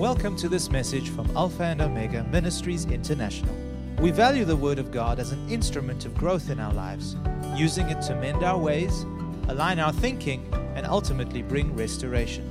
Welcome 0.00 0.34
to 0.36 0.48
this 0.48 0.70
message 0.70 1.10
from 1.10 1.30
Alpha 1.36 1.62
and 1.62 1.82
Omega 1.82 2.24
Ministries 2.24 2.86
International. 2.86 3.54
We 3.98 4.10
value 4.10 4.46
the 4.46 4.56
Word 4.56 4.78
of 4.78 4.90
God 4.90 5.18
as 5.18 5.32
an 5.32 5.46
instrument 5.50 6.06
of 6.06 6.14
growth 6.14 6.48
in 6.48 6.58
our 6.58 6.72
lives, 6.72 7.16
using 7.54 7.90
it 7.90 8.00
to 8.04 8.14
mend 8.14 8.42
our 8.42 8.56
ways, 8.56 9.02
align 9.48 9.78
our 9.78 9.92
thinking, 9.92 10.50
and 10.74 10.86
ultimately 10.86 11.42
bring 11.42 11.76
restoration. 11.76 12.46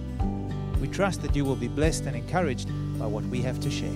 We 0.79 0.89
trust 0.89 1.23
that 1.23 1.35
you 1.35 1.43
will 1.43 1.55
be 1.55 1.67
blessed 1.67 2.05
and 2.05 2.15
encouraged 2.15 2.69
by 2.99 3.07
what 3.07 3.23
we 3.23 3.41
have 3.41 3.59
to 3.61 3.71
share. 3.71 3.89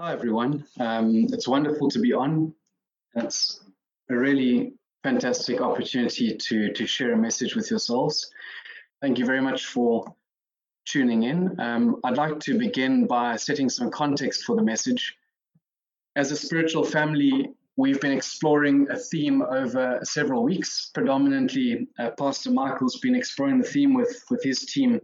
Hi, 0.00 0.12
everyone. 0.14 0.64
Um, 0.80 1.28
it's 1.32 1.46
wonderful 1.46 1.90
to 1.90 2.00
be 2.00 2.12
on. 2.12 2.52
It's 3.14 3.60
a 4.10 4.16
really 4.16 4.74
fantastic 5.02 5.60
opportunity 5.60 6.36
to, 6.36 6.72
to 6.72 6.86
share 6.86 7.12
a 7.12 7.16
message 7.16 7.56
with 7.56 7.70
yourselves. 7.70 8.30
Thank 9.00 9.18
you 9.18 9.26
very 9.26 9.40
much 9.40 9.66
for 9.66 10.14
tuning 10.86 11.24
in. 11.24 11.58
Um, 11.60 11.96
I'd 12.04 12.16
like 12.16 12.38
to 12.40 12.58
begin 12.58 13.06
by 13.06 13.36
setting 13.36 13.68
some 13.68 13.90
context 13.90 14.44
for 14.44 14.56
the 14.56 14.62
message. 14.62 15.16
As 16.14 16.30
a 16.30 16.36
spiritual 16.36 16.84
family, 16.84 17.50
we've 17.76 18.00
been 18.00 18.12
exploring 18.12 18.86
a 18.90 18.96
theme 18.96 19.42
over 19.42 19.98
several 20.02 20.44
weeks. 20.44 20.90
Predominantly, 20.94 21.88
uh, 21.98 22.10
Pastor 22.10 22.50
Michael's 22.50 22.98
been 22.98 23.14
exploring 23.14 23.58
the 23.58 23.68
theme 23.68 23.94
with, 23.94 24.22
with 24.30 24.42
his 24.44 24.66
team 24.66 25.00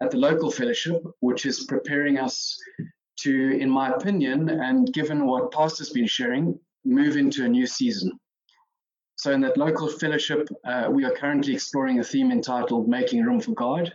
at 0.00 0.10
the 0.10 0.18
local 0.18 0.50
fellowship, 0.50 1.02
which 1.20 1.46
is 1.46 1.64
preparing 1.64 2.18
us 2.18 2.58
to, 3.20 3.58
in 3.58 3.70
my 3.70 3.90
opinion, 3.90 4.48
and 4.48 4.92
given 4.92 5.26
what 5.26 5.50
Pastor's 5.52 5.90
been 5.90 6.06
sharing, 6.06 6.58
move 6.84 7.16
into 7.16 7.44
a 7.44 7.48
new 7.48 7.66
season. 7.66 8.12
So, 9.16 9.32
in 9.32 9.40
that 9.42 9.56
local 9.56 9.88
fellowship, 9.88 10.48
uh, 10.64 10.88
we 10.90 11.04
are 11.04 11.12
currently 11.12 11.54
exploring 11.54 12.00
a 12.00 12.04
theme 12.04 12.30
entitled 12.32 12.88
Making 12.88 13.24
Room 13.24 13.40
for 13.40 13.52
God. 13.52 13.92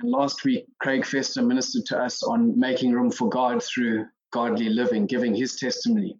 And 0.00 0.10
last 0.10 0.44
week, 0.44 0.66
Craig 0.80 1.04
Fester 1.04 1.42
ministered 1.42 1.84
to 1.86 1.98
us 1.98 2.22
on 2.22 2.58
making 2.58 2.92
room 2.92 3.10
for 3.10 3.28
God 3.28 3.62
through 3.62 4.06
godly 4.32 4.70
living, 4.70 5.06
giving 5.06 5.34
his 5.34 5.56
testimony 5.56 6.16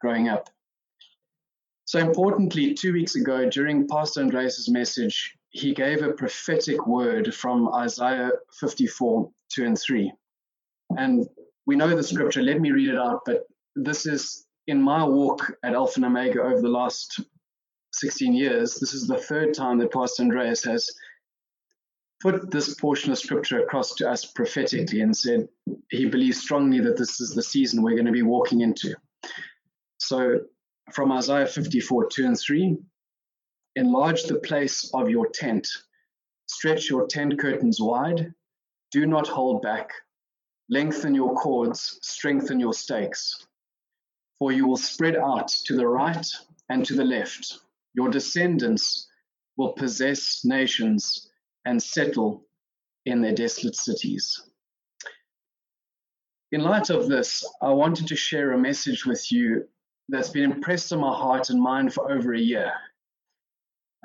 growing 0.00 0.28
up. 0.28 0.50
So, 1.86 1.98
importantly, 1.98 2.74
two 2.74 2.92
weeks 2.92 3.14
ago, 3.14 3.48
during 3.48 3.88
Pastor 3.88 4.20
Andreas' 4.20 4.68
message, 4.68 5.34
he 5.50 5.74
gave 5.74 6.02
a 6.02 6.12
prophetic 6.12 6.86
word 6.86 7.34
from 7.34 7.72
Isaiah 7.74 8.32
54 8.60 9.30
2 9.54 9.64
and 9.64 9.78
3. 9.78 10.12
And 10.96 11.26
we 11.66 11.76
know 11.76 11.94
the 11.94 12.02
scripture, 12.02 12.42
let 12.42 12.60
me 12.60 12.70
read 12.70 12.88
it 12.88 12.96
out, 12.96 13.20
but 13.24 13.46
this 13.76 14.06
is 14.06 14.46
in 14.66 14.80
my 14.80 15.04
walk 15.04 15.52
at 15.62 15.74
Alpha 15.74 15.94
and 15.96 16.04
Omega 16.04 16.40
over 16.42 16.60
the 16.60 16.68
last 16.68 17.20
16 17.92 18.34
years, 18.34 18.76
this 18.76 18.94
is 18.94 19.06
the 19.06 19.18
third 19.18 19.54
time 19.54 19.78
that 19.78 19.92
Pastor 19.92 20.22
Andreas 20.22 20.64
has 20.64 20.90
put 22.20 22.50
this 22.50 22.74
portion 22.74 23.10
of 23.10 23.18
scripture 23.18 23.62
across 23.62 23.94
to 23.96 24.08
us 24.08 24.24
prophetically 24.24 25.00
and 25.00 25.16
said 25.16 25.48
he 25.90 26.06
believes 26.06 26.40
strongly 26.40 26.80
that 26.80 26.96
this 26.96 27.20
is 27.20 27.34
the 27.34 27.42
season 27.42 27.82
we're 27.82 27.96
going 27.96 28.06
to 28.06 28.12
be 28.12 28.22
walking 28.22 28.60
into. 28.60 28.94
So, 29.98 30.40
from 30.92 31.12
Isaiah 31.12 31.46
54 31.46 32.08
2 32.08 32.26
and 32.26 32.38
3, 32.38 32.76
enlarge 33.76 34.24
the 34.24 34.38
place 34.38 34.90
of 34.94 35.10
your 35.10 35.28
tent, 35.28 35.66
stretch 36.46 36.88
your 36.88 37.06
tent 37.06 37.38
curtains 37.38 37.80
wide, 37.80 38.32
do 38.90 39.06
not 39.06 39.26
hold 39.26 39.62
back, 39.62 39.90
lengthen 40.68 41.14
your 41.14 41.34
cords, 41.34 41.98
strengthen 42.02 42.60
your 42.60 42.74
stakes 42.74 43.46
for 44.38 44.52
you 44.52 44.66
will 44.66 44.76
spread 44.76 45.16
out 45.16 45.48
to 45.66 45.76
the 45.76 45.86
right 45.86 46.26
and 46.68 46.84
to 46.86 46.94
the 46.94 47.04
left. 47.04 47.58
Your 47.94 48.08
descendants 48.08 49.08
will 49.56 49.72
possess 49.72 50.44
nations 50.44 51.30
and 51.64 51.82
settle 51.82 52.44
in 53.04 53.20
their 53.20 53.34
desolate 53.34 53.76
cities. 53.76 54.40
In 56.52 56.62
light 56.62 56.90
of 56.90 57.08
this, 57.08 57.44
I 57.62 57.70
wanted 57.70 58.06
to 58.08 58.16
share 58.16 58.52
a 58.52 58.58
message 58.58 59.06
with 59.06 59.32
you 59.32 59.66
that's 60.08 60.28
been 60.28 60.50
impressed 60.50 60.92
on 60.92 61.00
my 61.00 61.14
heart 61.14 61.50
and 61.50 61.60
mind 61.60 61.94
for 61.94 62.12
over 62.12 62.34
a 62.34 62.40
year. 62.40 62.72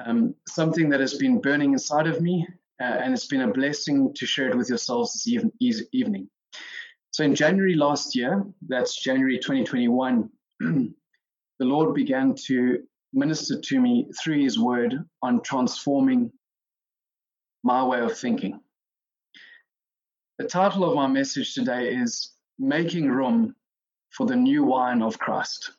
Um, 0.06 0.36
something 0.48 0.90
that 0.90 1.00
has 1.00 1.16
been 1.16 1.42
burning 1.42 1.74
inside 1.74 2.08
of 2.08 2.22
me, 2.22 2.48
uh, 2.80 2.84
and 2.84 3.14
it's 3.14 3.28
been 3.28 3.42
a 3.42 3.52
blessing 3.52 4.14
to 4.14 4.26
share 4.26 4.50
it 4.50 4.56
with 4.56 4.70
yourselves 4.70 5.14
this 5.14 5.28
even, 5.28 5.52
evening. 5.92 6.30
So 7.18 7.24
in 7.24 7.34
January 7.34 7.74
last 7.74 8.16
year, 8.16 8.46
that's 8.68 9.02
January 9.02 9.40
2021, 9.40 10.30
the 10.60 10.94
Lord 11.60 11.96
began 11.96 12.36
to 12.46 12.84
minister 13.12 13.60
to 13.60 13.82
me 13.82 14.08
through 14.22 14.44
His 14.44 14.60
Word 14.60 15.00
on 15.24 15.42
transforming 15.42 16.32
my 17.64 17.84
way 17.84 18.02
of 18.02 18.16
thinking. 18.16 18.60
The 20.38 20.46
title 20.46 20.84
of 20.88 20.94
my 20.94 21.08
message 21.08 21.56
today 21.56 21.92
is 21.92 22.34
Making 22.60 23.10
Room 23.10 23.56
for 24.12 24.28
the 24.28 24.36
New 24.36 24.64
Wine 24.64 25.02
of 25.02 25.18
Christ. 25.18 25.72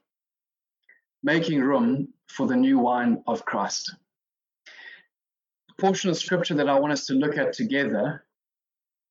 Making 1.22 1.60
Room 1.60 2.08
for 2.26 2.48
the 2.48 2.56
New 2.56 2.80
Wine 2.80 3.22
of 3.28 3.44
Christ. 3.44 3.94
The 5.68 5.74
portion 5.80 6.10
of 6.10 6.16
scripture 6.16 6.56
that 6.56 6.68
I 6.68 6.80
want 6.80 6.94
us 6.94 7.06
to 7.06 7.14
look 7.14 7.38
at 7.38 7.52
together 7.52 8.24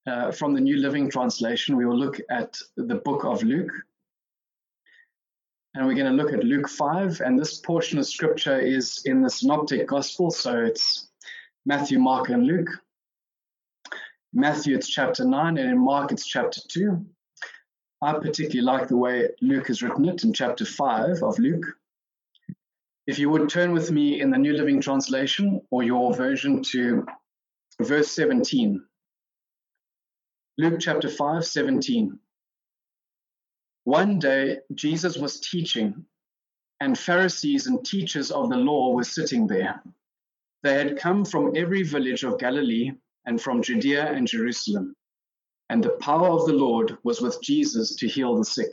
uh, 0.07 0.31
from 0.31 0.53
the 0.53 0.62
New 0.62 0.78
Living 0.78 1.09
Translation, 1.09 1.75
we 1.75 1.85
will 1.85 1.97
look 1.97 2.19
at 2.29 2.57
the 2.78 2.95
book 2.95 3.25
of 3.25 3.44
Luke. 3.44 3.72
And 5.73 5.85
we're 5.85 5.95
going 5.95 6.18
to 6.18 6.23
look 6.23 6.34
at 6.34 6.44
Luke 6.44 6.69
5. 6.69 7.22
And 7.22 7.38
this 7.38 7.59
portion 7.59 8.00
of 8.00 8.07
scripture 8.07 8.57
is 8.57 9.01
in 9.06 9.22
the 9.22 9.29
Synoptic 9.29 9.88
Gospel. 9.88 10.31
So 10.31 10.57
it's 10.57 11.09
Matthew, 11.66 12.00
Mark, 12.00 12.29
and 12.29 12.47
Luke. 12.47 12.69
Matthew, 14.34 14.75
it's 14.75 14.90
chapter 14.90 15.25
9, 15.25 15.57
and 15.57 15.72
in 15.72 15.78
Mark, 15.78 16.12
it's 16.12 16.25
chapter 16.25 16.62
2. 16.67 17.06
I 18.01 18.13
particularly 18.13 18.62
like 18.62 18.88
the 18.88 18.97
way 18.97 19.29
Luke 19.41 19.67
has 19.67 19.81
written 19.81 20.07
it 20.07 20.23
in 20.23 20.34
chapter 20.34 20.66
5 20.66 21.23
of 21.23 21.40
Luke. 21.40 21.66
If 23.07 23.19
you 23.19 23.29
would 23.29 23.50
turn 23.50 23.72
with 23.72 23.91
me 23.91 24.22
in 24.22 24.31
the 24.31 24.38
New 24.38 24.53
Living 24.53 24.81
Translation 24.81 25.62
or 25.72 25.84
your 25.84 26.13
version 26.13 26.62
to 26.72 27.06
verse 27.81 28.12
17. 28.12 28.84
Luke 30.59 30.79
chapter 30.79 31.07
5, 31.07 31.45
17. 31.45 32.18
One 33.84 34.18
day, 34.18 34.57
Jesus 34.73 35.16
was 35.16 35.40
teaching, 35.40 36.03
and 36.79 36.97
Pharisees 36.97 37.68
and 37.68 37.85
teachers 37.85 38.31
of 38.31 38.50
the 38.50 38.57
law 38.57 38.96
were 38.96 39.03
sitting 39.03 39.46
there. 39.46 39.84
They 40.63 40.73
had 40.73 40.97
come 40.97 41.25
from 41.25 41.56
every 41.56 41.84
village 41.84 42.23
of 42.23 42.40
Galilee 42.40 42.91
and 43.28 43.40
from 43.40 43.62
Judea 43.62 44.12
and 44.12 44.28
Jerusalem, 44.28 44.96
and 45.69 45.84
the 45.84 45.97
power 46.01 46.29
of 46.29 46.47
the 46.47 46.53
Lord 46.53 46.97
was 47.03 47.22
with 47.22 47.40
Jesus 47.44 47.96
to 47.97 48.07
heal 48.07 48.35
the 48.35 48.44
sick. 48.44 48.72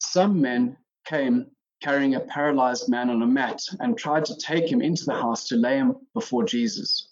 Some 0.00 0.40
men 0.40 0.78
came 1.04 1.50
carrying 1.82 2.14
a 2.14 2.20
paralyzed 2.20 2.88
man 2.88 3.10
on 3.10 3.20
a 3.20 3.26
mat 3.26 3.60
and 3.80 3.98
tried 3.98 4.24
to 4.24 4.36
take 4.36 4.72
him 4.72 4.80
into 4.80 5.04
the 5.04 5.12
house 5.12 5.48
to 5.48 5.56
lay 5.56 5.76
him 5.76 5.96
before 6.14 6.44
Jesus. 6.44 7.11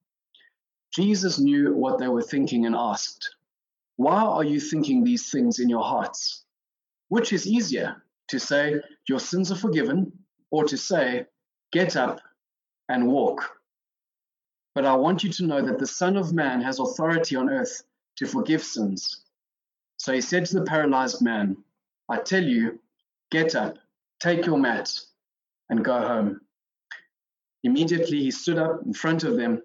Jesus 0.91 1.39
knew 1.39 1.73
what 1.73 1.99
they 1.99 2.07
were 2.07 2.21
thinking 2.21 2.65
and 2.65 2.75
asked, 2.75 3.35
Why 3.95 4.21
are 4.21 4.43
you 4.43 4.59
thinking 4.59 5.03
these 5.03 5.31
things 5.31 5.59
in 5.59 5.69
your 5.69 5.83
hearts? 5.83 6.43
Which 7.07 7.31
is 7.31 7.47
easier, 7.47 8.03
to 8.27 8.39
say, 8.39 8.81
Your 9.07 9.19
sins 9.19 9.51
are 9.51 9.55
forgiven, 9.55 10.11
or 10.49 10.65
to 10.65 10.77
say, 10.77 11.25
Get 11.71 11.95
up 11.95 12.19
and 12.89 13.07
walk? 13.07 13.57
But 14.75 14.85
I 14.85 14.95
want 14.95 15.23
you 15.23 15.31
to 15.31 15.45
know 15.45 15.61
that 15.61 15.79
the 15.79 15.87
Son 15.87 16.17
of 16.17 16.33
Man 16.33 16.61
has 16.61 16.79
authority 16.79 17.35
on 17.35 17.49
earth 17.49 17.83
to 18.17 18.25
forgive 18.25 18.63
sins. 18.63 19.23
So 19.97 20.13
he 20.13 20.21
said 20.21 20.45
to 20.47 20.59
the 20.59 20.65
paralyzed 20.65 21.21
man, 21.21 21.57
I 22.09 22.17
tell 22.17 22.43
you, 22.43 22.79
get 23.31 23.55
up, 23.55 23.77
take 24.19 24.45
your 24.45 24.57
mat, 24.57 24.91
and 25.69 25.85
go 25.85 25.97
home. 25.99 26.41
Immediately 27.63 28.19
he 28.19 28.31
stood 28.31 28.57
up 28.57 28.81
in 28.85 28.93
front 28.93 29.23
of 29.23 29.37
them 29.37 29.61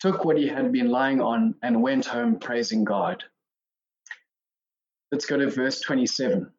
took 0.00 0.24
what 0.24 0.38
he 0.38 0.48
had 0.48 0.72
been 0.72 0.88
lying 0.88 1.20
on, 1.20 1.54
and 1.62 1.82
went 1.82 2.06
home 2.06 2.38
praising 2.38 2.84
God. 2.84 3.22
Let's 5.12 5.26
go 5.26 5.36
to 5.36 5.50
verse 5.50 5.80
27. 5.80 6.50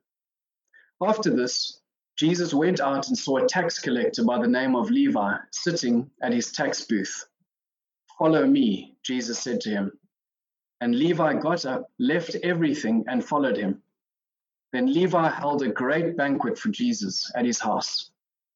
After 1.01 1.35
this, 1.35 1.79
Jesus 2.17 2.53
went 2.53 2.79
out 2.79 3.07
and 3.07 3.17
saw 3.17 3.37
a 3.37 3.47
tax 3.47 3.79
collector 3.79 4.23
by 4.23 4.39
the 4.39 4.47
name 4.47 4.75
of 4.75 4.91
Levi 4.91 5.37
sitting 5.51 6.11
at 6.21 6.33
his 6.33 6.51
tax 6.51 6.85
booth. 6.85 7.25
Follow 8.19 8.45
me, 8.45 8.95
Jesus 9.03 9.39
said 9.39 9.61
to 9.61 9.69
him. 9.69 9.91
And 10.81 10.93
Levi 10.93 11.33
got 11.35 11.65
up, 11.65 11.89
left 11.97 12.35
everything, 12.43 13.05
and 13.07 13.25
followed 13.25 13.57
him. 13.57 13.81
Then 14.73 14.93
Levi 14.93 15.29
held 15.29 15.63
a 15.63 15.69
great 15.69 16.15
banquet 16.15 16.57
for 16.57 16.69
Jesus 16.69 17.31
at 17.35 17.45
his 17.45 17.59
house, 17.59 18.11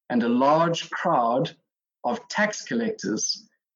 and 0.10 0.22
a 0.22 0.30
large 0.30 0.90
crowd 0.92 1.56
of 2.04 2.28
tax 2.28 2.64
collectors 2.64 3.48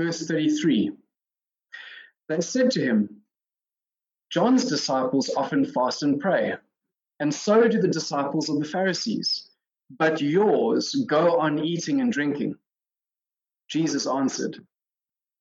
Verse 0.00 0.26
33 0.26 0.92
They 2.30 2.40
said 2.40 2.70
to 2.70 2.80
him, 2.80 3.22
John's 4.30 4.64
disciples 4.64 5.30
often 5.36 5.66
fast 5.66 6.02
and 6.02 6.18
pray 6.18 6.54
and 7.20 7.34
so 7.34 7.68
do 7.68 7.78
the 7.80 7.88
disciples 7.88 8.48
of 8.48 8.58
the 8.58 8.64
Pharisees. 8.64 9.50
But 9.90 10.22
yours 10.22 10.94
go 11.06 11.38
on 11.38 11.62
eating 11.62 12.00
and 12.00 12.10
drinking. 12.10 12.54
Jesus 13.68 14.06
answered, 14.06 14.56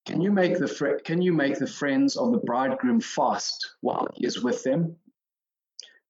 Can 0.06 0.22
you 0.22 0.32
make 0.32 0.60
the, 0.60 0.68
fr- 0.68 1.00
can 1.06 1.22
you 1.22 1.32
make 1.32 1.58
the 1.58 1.68
friends 1.68 2.18
of 2.18 2.34
the 2.34 2.40
bridegroom 2.40 3.00
fast 3.00 3.76
while 3.80 4.10
he 4.14 4.26
is 4.26 4.44
with 4.44 4.62
them? 4.64 4.98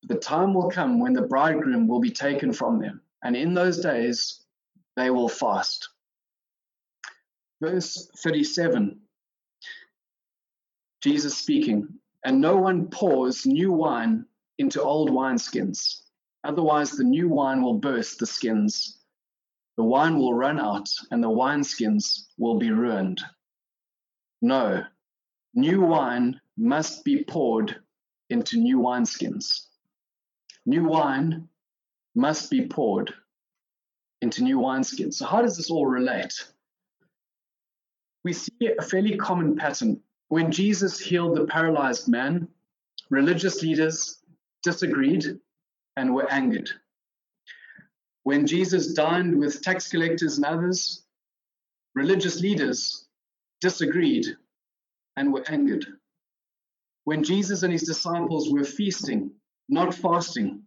The 0.08 0.18
time 0.18 0.56
will 0.56 0.72
come 0.72 1.00
when 1.00 1.14
the 1.14 1.28
bridegroom 1.28 1.88
will 1.88 2.00
be 2.00 2.12
taken 2.12 2.52
from 2.52 2.80
them, 2.80 3.02
and 3.24 3.36
in 3.36 3.54
those 3.54 3.80
days 3.80 4.42
they 4.96 5.12
will 5.12 5.30
fast. 5.30 5.90
Verse 7.62 8.10
37 8.18 9.02
Jesus 11.02 11.38
speaking, 11.38 11.88
and 12.26 12.42
no 12.42 12.58
one 12.58 12.88
pours 12.90 13.46
new 13.46 13.72
wine 13.72 14.26
into 14.58 14.82
old 14.82 15.10
wineskins. 15.10 16.02
Otherwise, 16.44 16.92
the 16.92 17.04
new 17.04 17.30
wine 17.30 17.62
will 17.62 17.80
burst 17.80 18.20
the 18.20 18.26
skins. 18.26 18.98
The 19.78 19.84
wine 19.84 20.18
will 20.18 20.34
run 20.34 20.60
out, 20.60 20.90
and 21.12 21.24
the 21.24 21.30
wineskins 21.30 22.28
will 22.38 22.58
be 22.58 22.72
ruined. 22.72 23.22
No, 24.42 24.84
new 25.54 25.82
wine 25.82 26.42
must 26.58 27.06
be 27.06 27.24
poured 27.24 27.82
into 28.30 28.58
new 28.58 28.80
wineskins. 28.80 29.68
New 30.66 30.84
wine 30.84 31.48
must 32.16 32.52
be 32.52 32.68
poured 32.68 33.14
into 34.22 34.44
new 34.44 34.60
wineskins. 34.60 35.16
So, 35.16 35.26
how 35.26 35.42
does 35.42 35.56
this 35.56 35.72
all 35.72 35.88
relate? 35.88 36.34
We 38.24 38.34
see 38.34 38.52
a 38.78 38.82
fairly 38.82 39.18
common 39.18 39.56
pattern. 39.56 40.02
When 40.28 40.52
Jesus 40.52 41.00
healed 41.00 41.38
the 41.38 41.46
paralyzed 41.46 42.08
man, 42.08 42.48
religious 43.10 43.62
leaders 43.64 44.22
disagreed 44.64 45.40
and 45.96 46.14
were 46.14 46.30
angered. 46.32 46.70
When 48.24 48.46
Jesus 48.46 48.94
dined 48.94 49.40
with 49.40 49.62
tax 49.62 49.90
collectors 49.90 50.38
and 50.38 50.46
others, 50.46 51.06
religious 51.96 52.42
leaders 52.42 53.08
disagreed 53.62 54.26
and 55.16 55.34
were 55.34 55.44
angered. 55.50 55.86
When 57.06 57.24
Jesus 57.24 57.64
and 57.64 57.74
his 57.74 57.84
disciples 57.84 58.52
were 58.52 58.64
feasting, 58.64 59.32
not 59.68 59.94
fasting, 59.94 60.64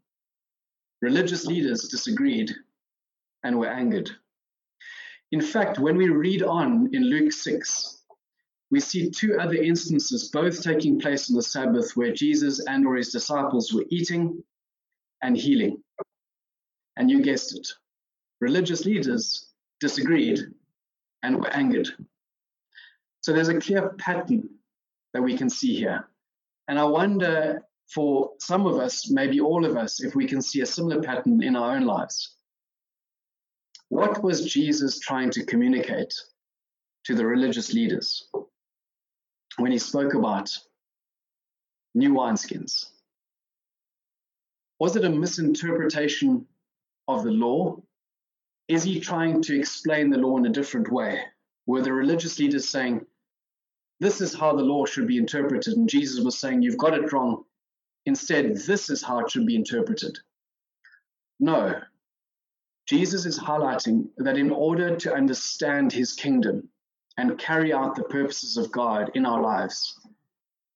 religious 1.00 1.46
leaders 1.46 1.88
disagreed 1.88 2.50
and 3.44 3.58
were 3.58 3.68
angered. 3.68 4.10
In 5.32 5.40
fact, 5.40 5.78
when 5.78 5.96
we 5.96 6.08
read 6.08 6.42
on 6.42 6.90
in 6.92 7.04
Luke 7.04 7.32
6, 7.32 8.02
we 8.70 8.80
see 8.80 9.10
two 9.10 9.38
other 9.38 9.54
instances, 9.54 10.30
both 10.30 10.62
taking 10.62 11.00
place 11.00 11.30
on 11.30 11.36
the 11.36 11.42
Sabbath, 11.42 11.96
where 11.96 12.12
Jesus 12.12 12.64
and 12.66 12.86
or 12.86 12.96
his 12.96 13.12
disciples 13.12 13.72
were 13.72 13.84
eating 13.88 14.44
and 15.22 15.36
healing. 15.36 15.82
And 16.96 17.10
you 17.10 17.22
guessed 17.22 17.56
it, 17.56 17.66
religious 18.40 18.84
leaders 18.84 19.50
disagreed 19.80 20.40
and 21.22 21.40
were 21.40 21.50
angered. 21.50 21.88
So 23.22 23.32
there's 23.32 23.48
a 23.48 23.60
clear 23.60 23.90
pattern 23.98 24.50
that 25.14 25.22
we 25.22 25.36
can 25.36 25.48
see 25.48 25.74
here. 25.74 26.08
And 26.68 26.78
I 26.78 26.84
wonder 26.84 27.62
for 27.88 28.32
some 28.38 28.66
of 28.66 28.78
us, 28.78 29.10
maybe 29.10 29.40
all 29.40 29.64
of 29.64 29.76
us, 29.76 30.02
if 30.02 30.14
we 30.14 30.26
can 30.26 30.42
see 30.42 30.60
a 30.60 30.66
similar 30.66 31.02
pattern 31.02 31.42
in 31.42 31.56
our 31.56 31.76
own 31.76 31.84
lives. 31.84 32.36
What 33.92 34.22
was 34.22 34.50
Jesus 34.50 34.98
trying 35.00 35.30
to 35.32 35.44
communicate 35.44 36.14
to 37.04 37.14
the 37.14 37.26
religious 37.26 37.74
leaders? 37.74 38.26
when 39.58 39.70
he 39.70 39.78
spoke 39.78 40.14
about 40.14 40.50
new 41.94 42.14
wineskins? 42.14 42.86
Was 44.78 44.96
it 44.96 45.04
a 45.04 45.10
misinterpretation 45.10 46.46
of 47.06 47.22
the 47.22 47.32
law? 47.32 47.82
Is 48.66 48.82
he 48.82 48.98
trying 48.98 49.42
to 49.42 49.58
explain 49.58 50.08
the 50.08 50.16
law 50.16 50.38
in 50.38 50.46
a 50.46 50.56
different 50.58 50.90
way? 50.90 51.20
Were 51.66 51.82
the 51.82 51.92
religious 51.92 52.38
leaders 52.38 52.66
saying, 52.66 53.04
this 54.00 54.22
is 54.22 54.32
how 54.32 54.56
the 54.56 54.62
law 54.62 54.86
should 54.86 55.06
be 55.06 55.18
interpreted, 55.18 55.76
and 55.76 55.86
Jesus 55.86 56.24
was 56.24 56.38
saying, 56.38 56.62
you've 56.62 56.78
got 56.78 56.94
it 56.94 57.12
wrong. 57.12 57.44
Instead, 58.06 58.56
this 58.56 58.88
is 58.88 59.02
how 59.02 59.20
it 59.20 59.30
should 59.30 59.46
be 59.46 59.54
interpreted. 59.54 60.18
No. 61.38 61.78
Jesus 62.92 63.24
is 63.24 63.38
highlighting 63.38 64.08
that 64.18 64.36
in 64.36 64.50
order 64.50 64.94
to 64.94 65.14
understand 65.14 65.90
his 65.90 66.12
kingdom, 66.12 66.68
and 67.16 67.38
carry 67.38 67.72
out 67.72 67.94
the 67.94 68.04
purposes 68.04 68.58
of 68.58 68.70
God 68.70 69.10
in 69.14 69.24
our 69.24 69.40
lives, 69.40 69.98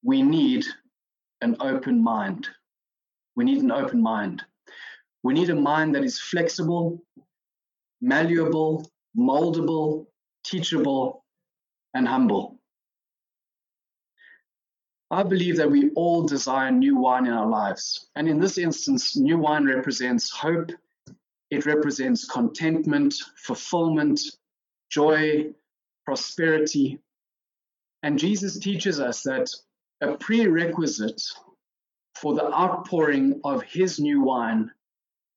we 0.03 0.23
need 0.23 0.65
an 1.43 1.57
open 1.61 2.03
mind. 2.03 2.49
We 3.35 3.45
need 3.45 3.63
an 3.63 3.71
open 3.71 4.03
mind. 4.03 4.43
We 5.25 5.35
need 5.35 5.51
a 5.51 5.55
mind 5.55 5.95
that 5.95 6.05
is 6.05 6.19
flexible, 6.19 7.03
malleable, 8.01 8.91
moldable, 9.15 10.07
teachable, 10.43 11.23
and 11.93 12.09
humble. 12.09 12.59
I 15.11 15.23
believe 15.23 15.59
that 15.59 15.71
we 15.71 15.91
all 15.91 16.23
desire 16.23 16.71
new 16.71 16.97
wine 16.97 17.27
in 17.27 17.35
our 17.35 17.47
lives. 17.47 18.07
And 18.17 18.27
in 18.27 18.41
this 18.41 18.57
instance, 18.57 19.19
new 19.19 19.37
wine 19.37 19.67
represents 19.67 20.31
hope, 20.31 20.73
it 21.51 21.67
represents 21.67 22.27
contentment, 22.27 23.15
fulfillment, 23.37 24.21
joy, 24.91 25.47
prosperity. 26.05 26.99
And 28.03 28.19
Jesus 28.19 28.59
teaches 28.59 29.01
us 29.01 29.23
that 29.23 29.49
a 30.01 30.17
prerequisite 30.17 31.23
for 32.15 32.35
the 32.35 32.53
outpouring 32.53 33.41
of 33.45 33.63
his 33.63 34.01
new 34.01 34.23
wine 34.23 34.71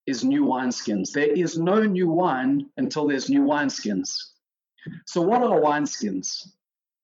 is 0.08 0.24
new 0.24 0.46
wineskins. 0.46 1.12
There 1.12 1.32
is 1.32 1.58
no 1.58 1.84
new 1.84 2.10
wine 2.10 2.70
until 2.78 3.08
there's 3.08 3.30
new 3.30 3.44
wineskins. 3.44 4.10
So, 5.06 5.22
what 5.22 5.44
are 5.44 5.60
wineskins? 5.62 6.48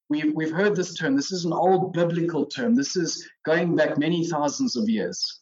We've, 0.09 0.33
we've 0.33 0.51
heard 0.51 0.75
this 0.75 0.95
term. 0.95 1.15
This 1.15 1.31
is 1.31 1.45
an 1.45 1.53
old 1.53 1.93
biblical 1.93 2.45
term. 2.45 2.75
This 2.75 2.95
is 2.95 3.27
going 3.43 3.75
back 3.75 3.97
many 3.97 4.25
thousands 4.27 4.75
of 4.75 4.87
years. 4.87 5.41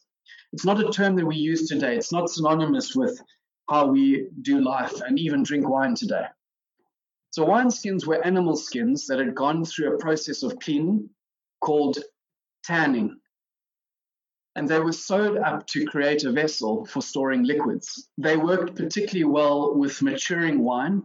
It's 0.52 0.64
not 0.64 0.80
a 0.80 0.90
term 0.90 1.16
that 1.16 1.26
we 1.26 1.36
use 1.36 1.68
today. 1.68 1.96
It's 1.96 2.12
not 2.12 2.30
synonymous 2.30 2.94
with 2.94 3.20
how 3.68 3.86
we 3.86 4.28
do 4.42 4.60
life 4.60 5.00
and 5.00 5.18
even 5.18 5.42
drink 5.42 5.68
wine 5.68 5.94
today. 5.94 6.26
So 7.30 7.46
wineskins 7.46 8.06
were 8.06 8.24
animal 8.24 8.56
skins 8.56 9.06
that 9.06 9.18
had 9.18 9.34
gone 9.34 9.64
through 9.64 9.94
a 9.94 9.98
process 9.98 10.42
of 10.42 10.58
cleaning 10.58 11.10
called 11.60 11.98
tanning. 12.62 13.18
And 14.56 14.68
they 14.68 14.78
were 14.78 14.92
sewed 14.92 15.38
up 15.38 15.66
to 15.68 15.84
create 15.86 16.24
a 16.24 16.30
vessel 16.30 16.86
for 16.86 17.02
storing 17.02 17.42
liquids. 17.42 18.08
They 18.18 18.36
worked 18.36 18.76
particularly 18.76 19.24
well 19.24 19.74
with 19.74 20.00
maturing 20.00 20.60
wine. 20.62 21.02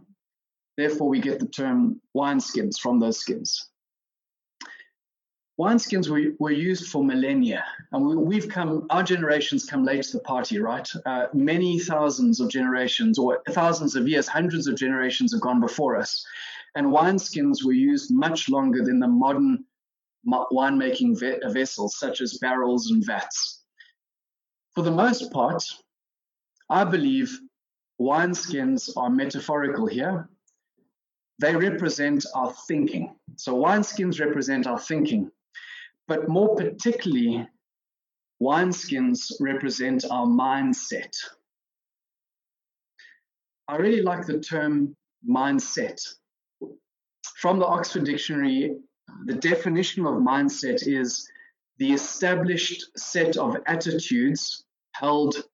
Therefore, 0.76 1.08
we 1.08 1.20
get 1.20 1.40
the 1.40 1.48
term 1.48 2.00
wineskins 2.16 2.78
from 2.78 3.00
those 3.00 3.18
skins 3.18 3.69
wineskins 5.60 6.08
were, 6.08 6.32
were 6.38 6.50
used 6.50 6.88
for 6.88 7.04
millennia. 7.04 7.62
And 7.92 8.02
we, 8.26 8.36
have 8.36 8.48
come 8.48 8.86
our 8.88 9.02
generations 9.02 9.66
come 9.66 9.84
late 9.84 10.02
to 10.04 10.12
the 10.14 10.22
party 10.22 10.58
right? 10.58 10.88
Uh, 11.04 11.26
many 11.34 11.78
thousands 11.78 12.40
of 12.40 12.48
generations 12.48 13.18
or 13.18 13.42
thousands 13.50 13.94
of 13.94 14.08
years 14.08 14.26
hundreds 14.26 14.66
of 14.66 14.76
generations 14.76 15.32
have 15.32 15.42
gone 15.42 15.60
before 15.60 15.96
us. 15.96 16.24
And 16.76 16.86
wineskins 16.86 17.62
were 17.62 17.72
used 17.72 18.10
much 18.10 18.48
longer 18.48 18.82
than 18.82 19.00
the 19.00 19.08
modern 19.08 19.64
winemaking 20.26 21.20
ve- 21.20 21.52
vessels 21.52 21.98
such 21.98 22.22
as 22.22 22.38
barrels 22.38 22.90
and 22.90 23.04
vats. 23.04 23.62
For 24.74 24.82
the 24.82 24.90
most 24.90 25.30
part 25.32 25.62
i 26.70 26.84
believe 26.84 27.38
wineskins 28.00 28.90
are 28.96 29.10
metaphorical 29.10 29.86
here. 29.86 30.28
They 31.40 31.54
represent 31.56 32.24
our 32.34 32.52
thinking. 32.68 33.16
So 33.36 33.56
wineskins 33.56 34.20
represent 34.20 34.66
our 34.66 34.78
thinking, 34.78 35.30
but 36.10 36.28
more 36.28 36.56
particularly, 36.56 37.46
wineskins 38.42 39.30
represent 39.38 40.04
our 40.10 40.26
mindset. 40.26 41.14
I 43.68 43.76
really 43.76 44.02
like 44.02 44.26
the 44.26 44.40
term 44.40 44.96
mindset. 45.24 46.04
From 47.36 47.60
the 47.60 47.66
Oxford 47.66 48.02
Dictionary, 48.02 48.74
the 49.26 49.34
definition 49.34 50.04
of 50.04 50.14
mindset 50.14 50.84
is 50.84 51.30
the 51.78 51.92
established 51.92 52.90
set 52.98 53.36
of 53.36 53.58
attitudes 53.66 54.64
held 54.96 55.44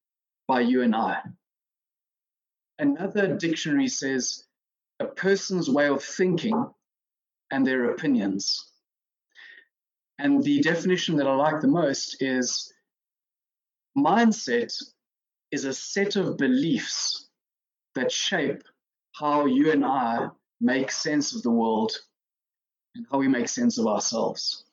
by 0.48 0.60
you 0.60 0.80
and 0.80 0.96
I. 0.96 1.18
Another 2.78 3.36
dictionary 3.36 3.88
says 3.88 4.44
a 5.00 5.04
person's 5.04 5.68
way 5.68 5.88
of 5.88 6.02
thinking 6.02 6.66
and 7.50 7.66
their 7.66 7.90
opinions. 7.90 8.72
And 10.18 10.42
the 10.42 10.60
definition 10.60 11.16
that 11.16 11.26
I 11.26 11.34
like 11.34 11.60
the 11.60 11.68
most 11.68 12.22
is 12.22 12.72
mindset 13.96 14.72
is 15.50 15.64
a 15.64 15.74
set 15.74 16.16
of 16.16 16.36
beliefs 16.36 17.28
that 17.94 18.10
shape 18.10 18.62
how 19.14 19.46
you 19.46 19.72
and 19.72 19.84
I 19.84 20.28
make 20.60 20.90
sense 20.90 21.34
of 21.34 21.42
the 21.42 21.50
world 21.50 21.92
and 22.94 23.06
how 23.10 23.18
we 23.18 23.28
make 23.28 23.48
sense 23.48 23.78
of 23.78 23.86
ourselves. 23.86 24.64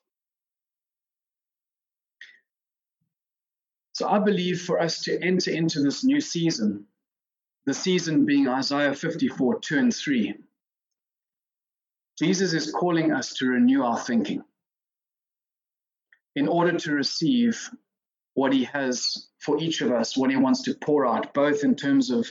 So 3.93 4.07
I 4.07 4.19
believe 4.19 4.61
for 4.61 4.79
us 4.79 5.03
to 5.03 5.21
enter 5.21 5.51
into 5.51 5.81
this 5.81 6.03
new 6.03 6.19
season, 6.19 6.85
the 7.65 7.73
season 7.73 8.25
being 8.25 8.47
Isaiah 8.47 8.95
54 8.95 9.59
2 9.59 9.77
and 9.77 9.95
3, 9.95 10.35
Jesus 12.17 12.53
is 12.53 12.71
calling 12.71 13.11
us 13.11 13.33
to 13.35 13.47
renew 13.47 13.83
our 13.83 13.99
thinking 13.99 14.43
in 16.35 16.47
order 16.47 16.77
to 16.77 16.93
receive 16.93 17.69
what 18.33 18.53
he 18.53 18.63
has 18.63 19.29
for 19.39 19.59
each 19.59 19.81
of 19.81 19.91
us, 19.91 20.17
what 20.17 20.29
he 20.29 20.35
wants 20.35 20.63
to 20.63 20.73
pour 20.75 21.05
out, 21.05 21.33
both 21.33 21.63
in 21.63 21.75
terms 21.75 22.09
of 22.09 22.27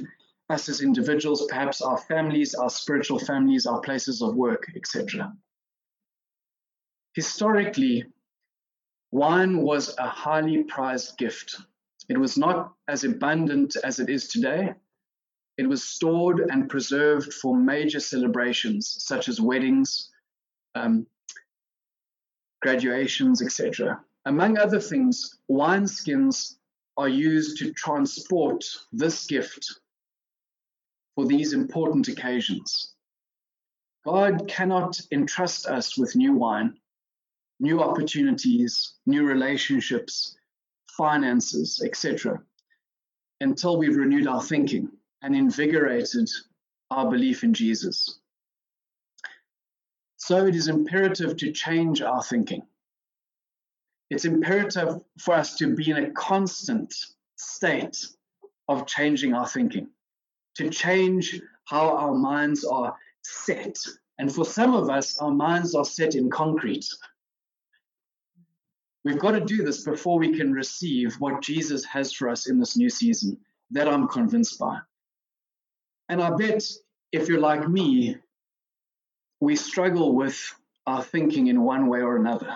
us 0.49 0.69
as 0.69 0.83
individuals, 0.83 1.47
perhaps 1.49 1.81
our 1.81 1.99
families, 1.99 2.55
our 2.55 2.71
spiritual 2.71 3.19
families, 3.19 3.67
our 3.67 3.81
places 3.81 4.21
of 4.23 4.35
work, 4.35 4.67
etc. 4.77 5.33
Historically, 7.15 8.05
wine 9.13 9.59
was 9.63 9.97
a 9.99 10.09
highly 10.09 10.65
prized 10.65 11.17
gift. 11.19 11.57
It 12.09 12.19
was 12.19 12.37
not 12.37 12.73
as 12.89 13.05
abundant 13.05 13.77
as 13.85 14.01
it 14.01 14.11
is 14.11 14.29
today. 14.29 14.75
It 15.59 15.69
was 15.69 15.85
stored 15.85 16.41
and 16.41 16.69
preserved 16.69 17.33
for 17.33 17.57
major 17.57 18.01
celebrations 18.01 18.97
such 18.99 19.29
as 19.29 19.41
weddings, 19.41 20.11
um, 20.75 21.07
graduations, 22.63 23.43
etc. 23.43 24.01
Among 24.25 24.57
other 24.57 24.81
things, 24.81 25.39
wineskins 25.51 26.57
are 26.97 27.09
used 27.09 27.59
to 27.59 27.73
transport 27.73 28.65
this 28.93 29.27
gift 29.27 29.81
for 31.15 31.27
these 31.27 31.53
important 31.53 32.09
occasions. 32.09 32.95
God 34.05 34.49
cannot 34.49 35.01
entrust 35.13 35.67
us 35.67 35.99
with 35.99 36.17
new 36.17 36.35
wine 36.35 36.79
new 37.63 37.81
opportunities, 37.81 38.95
new 39.07 39.25
relationships, 39.25 40.37
finances, 40.89 41.81
etc., 41.85 42.43
until 43.41 43.79
we've 43.79 43.97
renewed 43.97 44.27
our 44.27 44.43
thinking 44.43 44.89
and 45.23 45.35
invigorated 45.35 46.29
our 46.91 47.09
belief 47.09 47.45
in 47.45 47.55
Jesus. 47.55 48.19
So 50.25 50.47
it 50.47 50.55
is 50.55 50.69
imperative 50.69 51.37
to 51.39 51.51
change 51.51 52.01
our 52.01 52.23
thinking. 52.23 52.63
It's 54.09 54.25
imperative 54.25 55.01
for 55.19 55.35
us 55.35 55.57
to 55.57 55.75
be 55.75 55.91
in 55.91 55.97
a 55.97 56.13
constant 56.13 56.95
state 57.35 58.07
of 58.69 58.87
changing 58.87 59.35
our 59.35 59.49
thinking, 59.49 59.89
to 60.59 60.71
change 60.71 61.43
how 61.65 61.97
our 61.97 62.15
minds 62.15 62.65
are 62.65 62.97
set. 63.23 63.77
And 64.21 64.33
for 64.33 64.45
some 64.45 64.77
of 64.77 64.89
us, 64.91 65.19
our 65.19 65.33
minds 65.33 65.75
are 65.75 65.85
set 65.85 66.15
in 66.15 66.31
concrete. 66.31 66.87
We've 69.05 69.19
got 69.19 69.33
to 69.33 69.41
do 69.41 69.65
this 69.65 69.83
before 69.83 70.21
we 70.21 70.39
can 70.39 70.53
receive 70.53 71.15
what 71.15 71.43
Jesus 71.43 71.85
has 71.87 72.13
for 72.13 72.29
us 72.29 72.49
in 72.49 72.61
this 72.61 72.77
new 72.77 72.91
season. 72.91 73.39
That 73.73 73.89
I'm 73.89 74.07
convinced 74.07 74.57
by. 74.61 74.79
And 76.09 76.23
I 76.23 76.31
bet 76.31 76.63
if 77.11 77.27
you're 77.27 77.41
like 77.41 77.69
me, 77.69 78.19
we 79.43 79.57
struggle 79.57 80.15
with 80.15 80.39
our 80.87 81.03
thinking 81.03 81.49
in 81.49 81.63
one 81.63 81.89
way 81.89 82.01
or 82.01 82.17
another. 82.17 82.55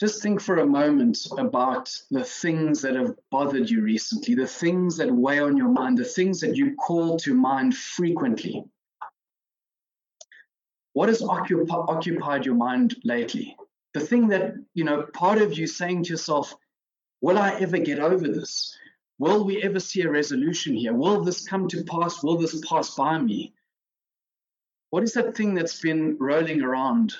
Just 0.00 0.22
think 0.22 0.40
for 0.40 0.56
a 0.56 0.66
moment 0.66 1.18
about 1.38 1.92
the 2.10 2.24
things 2.24 2.82
that 2.82 2.94
have 2.96 3.14
bothered 3.30 3.68
you 3.68 3.82
recently, 3.82 4.34
the 4.34 4.46
things 4.46 4.96
that 4.96 5.12
weigh 5.12 5.38
on 5.38 5.56
your 5.56 5.68
mind, 5.68 5.98
the 5.98 6.04
things 6.04 6.40
that 6.40 6.56
you 6.56 6.74
call 6.76 7.18
to 7.18 7.34
mind 7.34 7.76
frequently. 7.76 8.64
What 10.94 11.10
has 11.10 11.20
occup- 11.20 11.70
occupied 11.70 12.46
your 12.46 12.56
mind 12.56 12.96
lately? 13.04 13.56
the 13.94 14.00
thing 14.00 14.28
that, 14.28 14.54
you 14.74 14.84
know, 14.84 15.02
part 15.14 15.40
of 15.40 15.56
you 15.56 15.66
saying 15.66 16.02
to 16.02 16.10
yourself, 16.10 16.54
will 17.20 17.38
I 17.38 17.52
ever 17.60 17.78
get 17.78 18.00
over 18.00 18.26
this? 18.26 18.76
Will 19.18 19.44
we 19.44 19.62
ever 19.62 19.78
see 19.78 20.02
a 20.02 20.10
resolution 20.10 20.74
here? 20.74 20.92
Will 20.92 21.22
this 21.22 21.46
come 21.46 21.68
to 21.68 21.84
pass? 21.84 22.22
Will 22.22 22.36
this 22.36 22.60
pass 22.68 22.94
by 22.96 23.18
me? 23.18 23.54
What 24.94 25.02
is 25.02 25.14
that 25.14 25.36
thing 25.36 25.54
that's 25.54 25.80
been 25.80 26.16
rolling 26.20 26.62
around? 26.62 27.16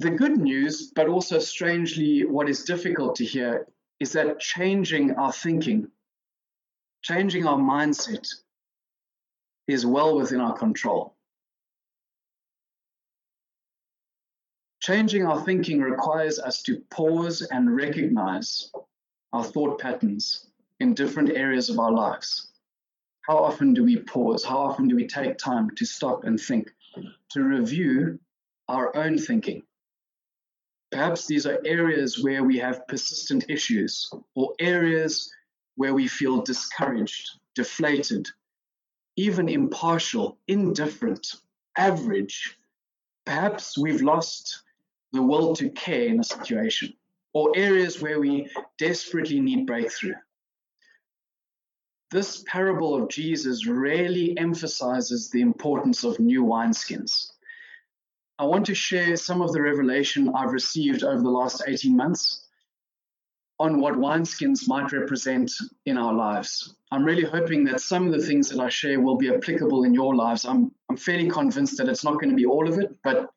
The 0.00 0.10
good 0.10 0.38
news, 0.38 0.90
but 0.92 1.06
also 1.06 1.38
strangely 1.38 2.24
what 2.24 2.48
is 2.48 2.64
difficult 2.64 3.14
to 3.14 3.24
hear, 3.24 3.68
is 4.00 4.10
that 4.14 4.40
changing 4.40 5.12
our 5.12 5.32
thinking, 5.32 5.86
changing 7.02 7.46
our 7.46 7.58
mindset, 7.58 8.26
is 9.68 9.86
well 9.86 10.16
within 10.16 10.40
our 10.40 10.58
control. 10.58 11.14
Changing 14.80 15.24
our 15.26 15.40
thinking 15.44 15.80
requires 15.80 16.40
us 16.40 16.60
to 16.64 16.80
pause 16.90 17.42
and 17.52 17.76
recognize 17.76 18.72
our 19.32 19.44
thought 19.44 19.80
patterns 19.80 20.48
in 20.80 20.94
different 20.94 21.30
areas 21.30 21.70
of 21.70 21.78
our 21.78 21.92
lives. 21.92 22.49
How 23.22 23.38
often 23.38 23.74
do 23.74 23.84
we 23.84 23.98
pause? 23.98 24.44
How 24.44 24.58
often 24.58 24.88
do 24.88 24.96
we 24.96 25.06
take 25.06 25.38
time 25.38 25.70
to 25.76 25.84
stop 25.84 26.24
and 26.24 26.40
think, 26.40 26.72
to 27.30 27.42
review 27.42 28.18
our 28.68 28.96
own 28.96 29.18
thinking? 29.18 29.62
Perhaps 30.90 31.26
these 31.26 31.46
are 31.46 31.60
areas 31.64 32.22
where 32.22 32.42
we 32.42 32.58
have 32.58 32.88
persistent 32.88 33.44
issues 33.48 34.10
or 34.34 34.54
areas 34.58 35.32
where 35.76 35.94
we 35.94 36.08
feel 36.08 36.42
discouraged, 36.42 37.30
deflated, 37.54 38.26
even 39.16 39.48
impartial, 39.48 40.38
indifferent, 40.48 41.36
average. 41.76 42.58
Perhaps 43.24 43.78
we've 43.78 44.02
lost 44.02 44.62
the 45.12 45.22
will 45.22 45.54
to 45.56 45.68
care 45.70 46.06
in 46.06 46.20
a 46.20 46.24
situation 46.24 46.94
or 47.32 47.52
areas 47.54 48.02
where 48.02 48.18
we 48.18 48.50
desperately 48.78 49.40
need 49.40 49.66
breakthrough. 49.66 50.14
This 52.10 52.42
parable 52.46 53.00
of 53.00 53.08
Jesus 53.08 53.66
really 53.66 54.36
emphasizes 54.36 55.30
the 55.30 55.42
importance 55.42 56.02
of 56.02 56.18
new 56.18 56.44
wineskins. 56.44 57.30
I 58.38 58.44
want 58.44 58.66
to 58.66 58.74
share 58.74 59.16
some 59.16 59.40
of 59.40 59.52
the 59.52 59.62
revelation 59.62 60.32
I've 60.34 60.52
received 60.52 61.04
over 61.04 61.22
the 61.22 61.30
last 61.30 61.62
18 61.66 61.96
months 61.96 62.46
on 63.60 63.80
what 63.80 63.94
wineskins 63.94 64.66
might 64.66 64.90
represent 64.90 65.52
in 65.86 65.98
our 65.98 66.12
lives. 66.12 66.74
I'm 66.90 67.04
really 67.04 67.22
hoping 67.22 67.62
that 67.64 67.80
some 67.80 68.06
of 68.06 68.12
the 68.12 68.26
things 68.26 68.48
that 68.48 68.58
I 68.58 68.70
share 68.70 69.00
will 69.00 69.16
be 69.16 69.32
applicable 69.32 69.84
in 69.84 69.94
your 69.94 70.16
lives. 70.16 70.44
I'm, 70.44 70.72
I'm 70.88 70.96
fairly 70.96 71.28
convinced 71.28 71.76
that 71.76 71.88
it's 71.88 72.02
not 72.02 72.14
going 72.14 72.30
to 72.30 72.34
be 72.34 72.46
all 72.46 72.66
of 72.66 72.78
it, 72.78 72.96
but 73.04 73.30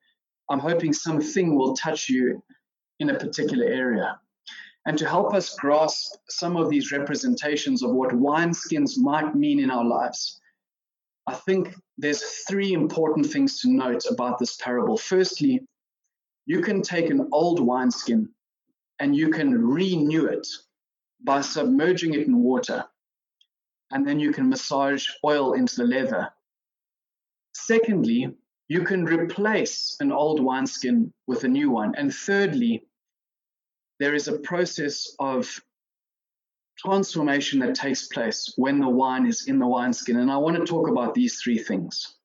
I'm 0.49 0.59
hoping 0.59 0.93
something 0.93 1.55
will 1.55 1.75
touch 1.75 2.09
you 2.09 2.41
in 2.99 3.11
a 3.11 3.19
particular 3.19 3.65
area. 3.65 4.19
And 4.85 4.97
to 4.97 5.07
help 5.07 5.33
us 5.33 5.55
grasp 5.55 6.15
some 6.29 6.57
of 6.57 6.69
these 6.69 6.91
representations 6.91 7.83
of 7.83 7.91
what 7.91 8.11
wineskins 8.11 8.97
might 8.97 9.33
mean 9.33 9.59
in 9.59 9.71
our 9.71 9.85
lives, 9.85 10.41
I 11.25 11.35
think 11.35 11.73
there's 11.97 12.21
three 12.47 12.73
important 12.73 13.27
things 13.27 13.61
to 13.61 13.69
note 13.69 14.03
about 14.09 14.39
this 14.39 14.57
parable. 14.57 14.97
Firstly, 14.97 15.61
you 16.45 16.61
can 16.61 16.81
take 16.81 17.09
an 17.09 17.29
old 17.31 17.65
wineskin 17.65 18.29
and 18.99 19.15
you 19.15 19.29
can 19.29 19.65
renew 19.65 20.25
it 20.25 20.45
by 21.23 21.39
submerging 21.39 22.13
it 22.13 22.27
in 22.27 22.43
water. 22.43 22.83
And 23.91 24.05
then 24.05 24.19
you 24.19 24.33
can 24.33 24.49
massage 24.49 25.07
oil 25.23 25.53
into 25.53 25.77
the 25.77 25.85
leather. 25.85 26.29
Secondly, 27.53 28.35
you 28.67 28.83
can 28.83 29.05
replace 29.05 29.95
an 29.99 30.11
old 30.11 30.43
wineskin 30.43 31.13
with 31.27 31.43
a 31.43 31.47
new 31.47 31.69
one. 31.69 31.95
And 31.95 32.13
thirdly, 32.13 32.85
there 33.99 34.15
is 34.15 34.27
a 34.27 34.39
process 34.39 35.15
of 35.19 35.61
transformation 36.77 37.59
that 37.59 37.75
takes 37.75 38.07
place 38.07 38.53
when 38.57 38.79
the 38.79 38.89
wine 38.89 39.25
is 39.25 39.47
in 39.47 39.59
the 39.59 39.67
wineskin. 39.67 40.17
And 40.17 40.31
I 40.31 40.37
want 40.37 40.57
to 40.57 40.65
talk 40.65 40.87
about 40.87 41.13
these 41.13 41.39
three 41.39 41.57
things. 41.57 42.15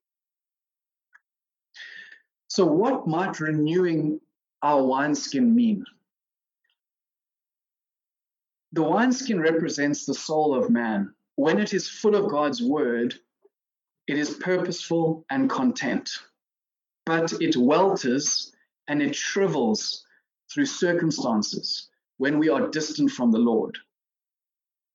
So, 2.49 2.65
what 2.65 3.07
might 3.07 3.41
renewing 3.41 4.21
our 4.63 4.83
wineskin 4.85 5.55
mean? 5.55 5.85
The 8.73 8.83
wineskin 8.83 9.41
represents 9.41 10.07
the 10.07 10.15
soul 10.15 10.55
of 10.55 10.71
man. 10.71 11.15
When 11.37 11.59
it 11.59 11.73
is 11.73 11.89
full 11.89 12.17
of 12.17 12.31
God's 12.31 12.63
word, 12.63 13.15
it 14.09 14.19
is 14.19 14.31
purposeful 14.31 15.25
and 15.31 15.49
content. 15.49 16.11
But 17.07 17.33
it 17.41 17.57
welters 17.57 18.53
and 18.89 19.01
it 19.03 19.15
shrivels 19.15 20.05
through 20.53 20.67
circumstances 20.67 21.89
when 22.17 22.39
we 22.39 22.49
are 22.49 22.69
distant 22.69 23.11
from 23.11 23.31
the 23.31 23.39
Lord. 23.39 23.79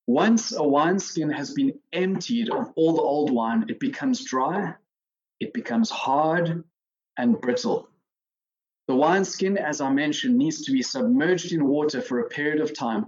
Once 0.08 0.54
a 0.54 0.64
wineskin 0.64 1.30
has 1.30 1.54
been 1.54 1.80
emptied 1.94 2.50
of 2.50 2.72
all 2.76 2.94
the 2.94 3.02
old 3.02 3.32
wine, 3.32 3.66
it 3.70 3.80
becomes 3.80 4.26
dry, 4.26 4.74
it 5.40 5.54
becomes 5.54 5.90
hard 5.90 6.64
and 7.18 7.40
brittle. 7.40 7.88
The 8.88 8.96
wineskin, 8.96 9.58
as 9.58 9.80
I 9.80 9.90
mentioned, 9.92 10.38
needs 10.38 10.66
to 10.66 10.74
be 10.74 10.82
submerged 10.82 11.54
in 11.54 11.66
water 11.66 12.02
for 12.02 12.20
a 12.20 12.30
period 12.30 12.60
of 12.60 12.78
time. 12.78 13.06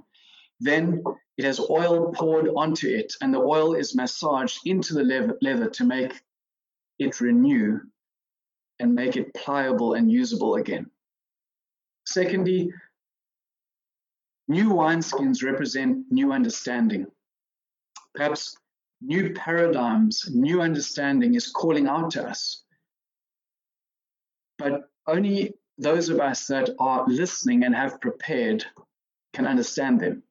Then 0.61 1.03
it 1.37 1.43
has 1.43 1.59
oil 1.59 2.13
poured 2.13 2.47
onto 2.55 2.87
it, 2.87 3.13
and 3.19 3.33
the 3.33 3.39
oil 3.39 3.73
is 3.75 3.93
massaged 3.93 4.59
into 4.65 4.93
the 4.93 5.35
leather 5.41 5.69
to 5.69 5.83
make 5.83 6.21
it 6.97 7.19
renew 7.19 7.81
and 8.79 8.95
make 8.95 9.17
it 9.17 9.33
pliable 9.33 9.95
and 9.95 10.09
usable 10.09 10.55
again. 10.55 10.89
Secondly, 12.05 12.71
New 14.47 14.69
wineskins 14.69 15.43
represent 15.43 16.05
new 16.11 16.31
understanding. 16.31 17.07
Perhaps 18.13 18.55
new 19.01 19.33
paradigms, 19.33 20.29
new 20.31 20.61
understanding 20.61 21.33
is 21.33 21.51
calling 21.51 21.87
out 21.87 22.11
to 22.11 22.23
us. 22.23 22.63
But 24.59 24.89
only 25.07 25.55
those 25.79 26.09
of 26.09 26.19
us 26.19 26.45
that 26.47 26.69
are 26.79 27.05
listening 27.07 27.63
and 27.63 27.75
have 27.75 27.99
prepared 27.99 28.63
can 29.33 29.47
understand 29.47 29.99
them. 29.99 30.21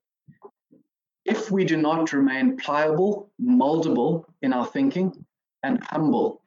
If 1.25 1.50
we 1.50 1.64
do 1.64 1.76
not 1.76 2.12
remain 2.12 2.57
pliable, 2.57 3.31
moldable 3.43 4.26
in 4.43 4.52
our 4.52 4.66
thinking, 4.66 5.26
and 5.64 5.83
humble, 5.83 6.43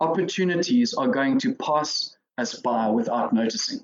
opportunities 0.00 0.94
are 0.94 1.08
going 1.08 1.38
to 1.40 1.54
pass 1.54 2.16
us 2.38 2.54
by 2.54 2.88
without 2.88 3.32
noticing. 3.34 3.80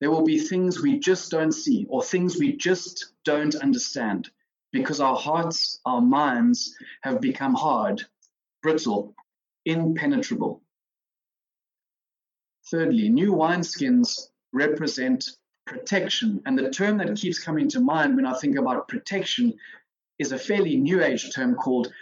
There 0.00 0.10
will 0.10 0.24
be 0.24 0.38
things 0.38 0.82
we 0.82 0.98
just 0.98 1.30
don't 1.30 1.52
see 1.52 1.86
or 1.88 2.02
things 2.02 2.38
we 2.38 2.56
just 2.56 3.12
don't 3.24 3.54
understand 3.54 4.28
because 4.72 5.00
our 5.00 5.16
hearts, 5.16 5.80
our 5.86 6.00
minds 6.00 6.76
have 7.02 7.20
become 7.20 7.54
hard, 7.54 8.02
brittle, 8.62 9.14
impenetrable. 9.64 10.62
Thirdly, 12.70 13.08
new 13.08 13.32
wineskins 13.32 14.28
represent 14.52 15.24
protection. 15.66 16.42
And 16.46 16.58
the 16.58 16.70
term 16.70 16.98
that 16.98 17.16
keeps 17.16 17.38
coming 17.38 17.68
to 17.68 17.80
mind 17.80 18.16
when 18.16 18.26
I 18.26 18.34
think 18.38 18.56
about 18.56 18.88
protection 18.88 19.54
is 20.18 20.32
a 20.32 20.38
fairly 20.38 20.76
new 20.76 21.02
age 21.02 21.34
term 21.34 21.54
called 21.54 21.92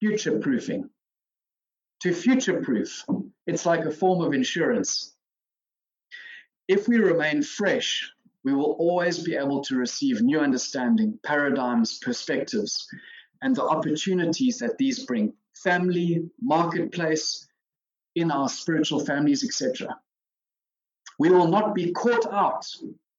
future 0.00 0.38
proofing. 0.38 0.88
To 2.02 2.12
future 2.12 2.60
proof, 2.60 3.04
it's 3.46 3.66
like 3.66 3.84
a 3.84 3.90
form 3.90 4.22
of 4.22 4.34
insurance. 4.34 5.13
If 6.66 6.88
we 6.88 6.96
remain 6.96 7.42
fresh, 7.42 8.10
we 8.42 8.54
will 8.54 8.72
always 8.78 9.18
be 9.18 9.36
able 9.36 9.62
to 9.64 9.76
receive 9.76 10.22
new 10.22 10.40
understanding, 10.40 11.18
paradigms, 11.22 11.98
perspectives, 11.98 12.86
and 13.42 13.54
the 13.54 13.64
opportunities 13.64 14.58
that 14.60 14.78
these 14.78 15.04
bring 15.04 15.34
family, 15.54 16.30
marketplace, 16.40 17.46
in 18.14 18.30
our 18.30 18.48
spiritual 18.48 19.04
families, 19.04 19.44
etc. 19.44 19.94
We 21.18 21.30
will 21.30 21.48
not 21.48 21.74
be 21.74 21.92
caught 21.92 22.26
out 22.32 22.66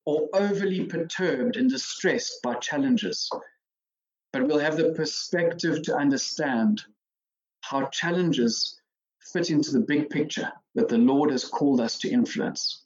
or 0.06 0.28
overly 0.34 0.86
perturbed 0.86 1.56
and 1.56 1.70
distressed 1.70 2.42
by 2.42 2.56
challenges, 2.56 3.30
but 4.34 4.48
we'll 4.48 4.60
have 4.60 4.78
the 4.78 4.94
perspective 4.94 5.84
to 5.84 5.96
understand 5.96 6.84
how 7.62 7.86
challenges 7.88 8.82
fit 9.22 9.52
into 9.52 9.72
the 9.72 9.82
big 9.82 10.10
picture 10.10 10.52
that 10.74 10.88
the 10.88 10.98
Lord 10.98 11.30
has 11.30 11.46
called 11.46 11.80
us 11.80 12.00
to 12.00 12.10
influence 12.10 12.85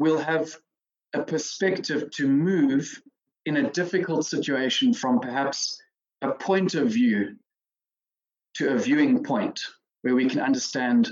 we'll 0.00 0.18
have 0.18 0.56
a 1.12 1.22
perspective 1.22 2.10
to 2.10 2.26
move 2.26 3.02
in 3.44 3.58
a 3.58 3.70
difficult 3.70 4.24
situation 4.24 4.94
from 4.94 5.20
perhaps 5.20 5.78
a 6.22 6.30
point 6.30 6.74
of 6.74 6.88
view 6.88 7.36
to 8.54 8.70
a 8.70 8.78
viewing 8.78 9.22
point 9.22 9.60
where 10.00 10.14
we 10.14 10.26
can 10.26 10.40
understand 10.40 11.10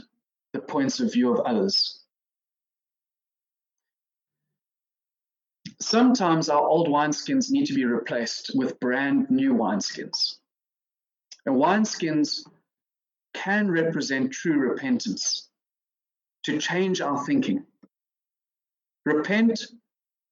the 0.54 0.58
points 0.58 1.00
of 1.00 1.12
view 1.12 1.30
of 1.30 1.40
others. 1.40 2.02
Sometimes 5.80 6.48
our 6.48 6.66
old 6.66 6.88
wineskins 6.88 7.50
need 7.50 7.66
to 7.66 7.74
be 7.74 7.84
replaced 7.84 8.52
with 8.54 8.80
brand 8.80 9.30
new 9.30 9.52
wineskins. 9.52 10.36
And 11.44 11.56
wineskins 11.56 12.40
can 13.34 13.70
represent 13.70 14.32
true 14.32 14.58
repentance 14.58 15.50
to 16.44 16.58
change 16.58 17.02
our 17.02 17.24
thinking 17.26 17.64
Repent 19.04 19.66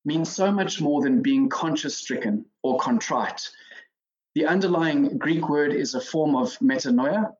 means 0.04 0.30
so 0.30 0.52
much 0.52 0.80
more 0.80 1.02
than 1.02 1.22
being 1.22 1.48
conscience 1.48 1.96
stricken 1.96 2.44
or 2.62 2.78
contrite. 2.78 3.48
The 4.34 4.46
underlying 4.46 5.18
Greek 5.18 5.48
word 5.48 5.72
is 5.72 5.94
a 5.94 6.00
form 6.00 6.36
of 6.36 6.58
metanoia, 6.58 7.34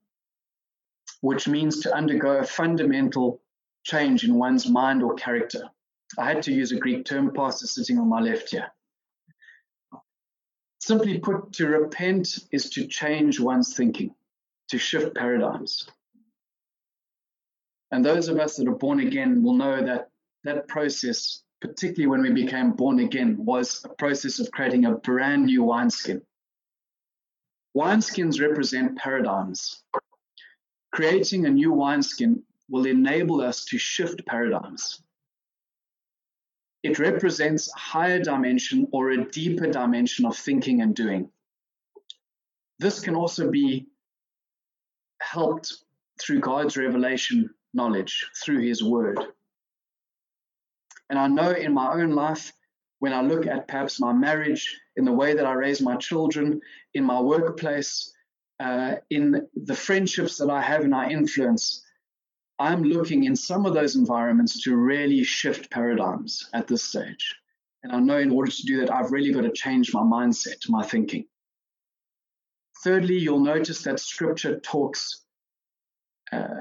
which 1.21 1.47
means 1.47 1.81
to 1.81 1.95
undergo 1.95 2.39
a 2.39 2.45
fundamental 2.45 3.43
change 3.85 4.25
in 4.25 4.35
one's 4.35 4.69
mind 4.69 5.03
or 5.03 5.15
character. 5.15 5.69
I 6.19 6.27
had 6.27 6.43
to 6.45 6.53
use 6.53 6.73
a 6.73 6.79
Greek 6.79 7.05
term, 7.05 7.33
pastor 7.33 7.67
sitting 7.67 7.99
on 7.99 8.09
my 8.09 8.21
left 8.21 8.51
here. 8.51 8.69
Simply 10.81 11.19
put, 11.19 11.53
to 11.55 11.67
repent 11.67 12.39
is 12.53 12.71
to 12.71 12.87
change 12.87 13.41
one's 13.41 13.75
thinking, 13.75 14.15
to 14.69 14.79
shift 14.79 15.15
paradigms. 15.15 15.89
And 17.91 18.05
those 18.05 18.29
of 18.29 18.39
us 18.39 18.57
that 18.57 18.69
are 18.69 18.75
born 18.75 19.01
again 19.01 19.43
will 19.43 19.55
know 19.55 19.85
that 19.85 20.11
that 20.47 20.69
process, 20.69 21.43
particularly 21.61 22.07
when 22.07 22.23
we 22.23 22.43
became 22.43 22.73
born 22.73 23.01
again, 23.01 23.37
was 23.45 23.85
a 23.85 23.89
process 23.91 24.39
of 24.39 24.51
creating 24.51 24.85
a 24.85 24.97
brand 24.97 25.47
new 25.47 25.63
wineskin. 25.63 26.23
Wineskins 27.77 28.41
represent 28.41 28.97
paradigms. 28.97 29.83
Creating 30.93 31.47
a 31.47 31.51
new 31.51 31.73
wineskin 31.73 32.43
will 32.71 32.87
enable 32.87 33.41
us 33.41 33.65
to 33.67 33.79
shift 33.79 34.25
paradigms. 34.27 35.03
It 36.83 36.99
represents 36.99 37.69
a 37.69 37.79
higher 37.79 38.23
dimension 38.23 38.89
or 38.93 39.11
a 39.11 39.25
deeper 39.31 39.67
dimension 39.67 40.25
of 40.25 40.37
thinking 40.37 40.81
and 40.81 40.95
doing. 40.95 41.31
This 42.79 43.01
can 43.01 43.15
also 43.15 43.51
be 43.51 43.87
helped 45.21 45.73
through 46.21 46.41
God's 46.41 46.77
revelation 46.77 47.51
knowledge, 47.75 48.31
through 48.43 48.61
His 48.61 48.83
Word. 48.83 49.19
And 51.11 51.19
I 51.19 51.29
know 51.29 51.51
in 51.51 51.73
my 51.73 51.93
own 51.93 52.11
life, 52.11 52.53
when 52.99 53.13
I 53.13 53.23
look 53.23 53.47
at 53.47 53.69
perhaps 53.69 54.01
my 54.01 54.13
marriage, 54.13 54.81
in 54.97 55.05
the 55.05 55.13
way 55.13 55.35
that 55.35 55.47
I 55.47 55.53
raise 55.53 55.81
my 55.81 55.97
children, 55.97 56.61
in 56.95 57.05
my 57.05 57.21
workplace, 57.21 58.13
uh, 58.59 58.97
in 59.11 59.47
the 59.55 59.75
friendships 59.75 60.39
that 60.39 60.51
I 60.51 60.63
have 60.63 60.83
and 60.83 60.95
I 60.95 61.11
influence, 61.11 61.85
I'm 62.59 62.83
looking 62.83 63.25
in 63.25 63.37
some 63.37 63.67
of 63.67 63.75
those 63.75 63.97
environments 63.97 64.63
to 64.63 64.77
really 64.77 65.23
shift 65.25 65.71
paradigms 65.71 66.49
at 66.55 66.67
this 66.67 66.83
stage. 66.83 67.35
And 67.83 67.93
I 67.93 68.01
know 68.01 68.19
in 68.19 68.31
order 68.31 68.51
to 68.51 68.63
do 68.63 68.81
that, 68.81 68.93
I've 68.93 69.13
really 69.13 69.33
got 69.33 69.43
to 69.43 69.53
change 69.53 69.93
my 69.93 70.01
mindset, 70.01 70.69
my 70.69 70.83
thinking. 70.83 71.27
Thirdly, 72.83 73.19
you'll 73.19 73.41
notice 73.41 73.83
that 73.83 74.01
scripture 74.01 74.59
talks 74.59 75.23
uh, 76.33 76.61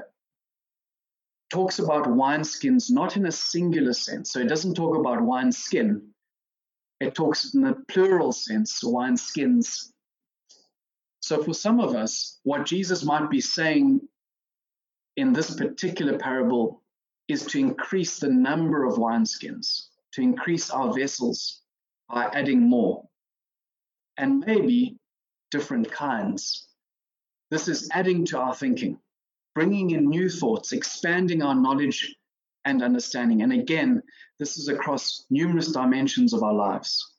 talks 1.50 1.78
about 1.78 2.06
wineskins 2.06 2.90
not 2.90 3.16
in 3.16 3.26
a 3.26 3.32
singular 3.32 3.92
sense. 3.92 4.32
So 4.32 4.40
it 4.40 4.48
doesn't 4.48 4.74
talk 4.74 4.96
about 4.96 5.22
wineskin, 5.22 6.10
it 7.00 7.14
talks 7.14 7.54
in 7.54 7.62
the 7.62 7.74
plural 7.88 8.32
sense, 8.32 8.82
wineskins. 8.82 9.92
So 11.20 11.42
for 11.42 11.54
some 11.54 11.80
of 11.80 11.94
us, 11.94 12.40
what 12.44 12.66
Jesus 12.66 13.04
might 13.04 13.30
be 13.30 13.40
saying 13.40 14.00
in 15.16 15.32
this 15.32 15.54
particular 15.54 16.18
parable 16.18 16.82
is 17.28 17.44
to 17.46 17.58
increase 17.58 18.18
the 18.18 18.28
number 18.28 18.84
of 18.84 18.94
wineskins, 18.94 19.88
to 20.12 20.22
increase 20.22 20.70
our 20.70 20.92
vessels 20.92 21.62
by 22.08 22.26
adding 22.26 22.68
more, 22.68 23.08
and 24.16 24.44
maybe 24.46 24.96
different 25.50 25.90
kinds. 25.90 26.68
This 27.50 27.68
is 27.68 27.88
adding 27.92 28.24
to 28.26 28.38
our 28.38 28.54
thinking 28.54 28.98
bringing 29.56 29.92
in 29.92 30.10
new 30.10 30.28
thoughts, 30.28 30.72
expanding 30.72 31.40
our 31.40 31.54
knowledge 31.54 32.14
and 32.66 32.82
understanding. 32.82 33.40
And 33.40 33.54
again, 33.54 34.02
this 34.38 34.58
is 34.58 34.68
across 34.68 35.24
numerous 35.30 35.72
dimensions 35.72 36.34
of 36.34 36.42
our 36.42 36.52
lives. 36.52 37.14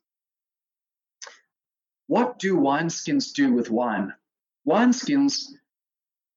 What 2.05 2.37
do 2.37 2.55
wineskins 2.55 3.33
do 3.33 3.51
with 3.53 3.71
wine? 3.71 4.13
Wineskins 4.67 5.45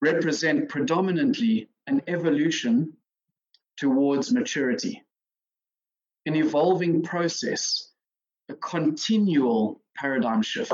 represent 0.00 0.70
predominantly 0.70 1.68
an 1.86 2.00
evolution 2.06 2.94
towards 3.76 4.32
maturity, 4.32 5.02
an 6.24 6.34
evolving 6.34 7.02
process, 7.02 7.90
a 8.48 8.54
continual 8.54 9.82
paradigm 9.94 10.40
shift. 10.40 10.72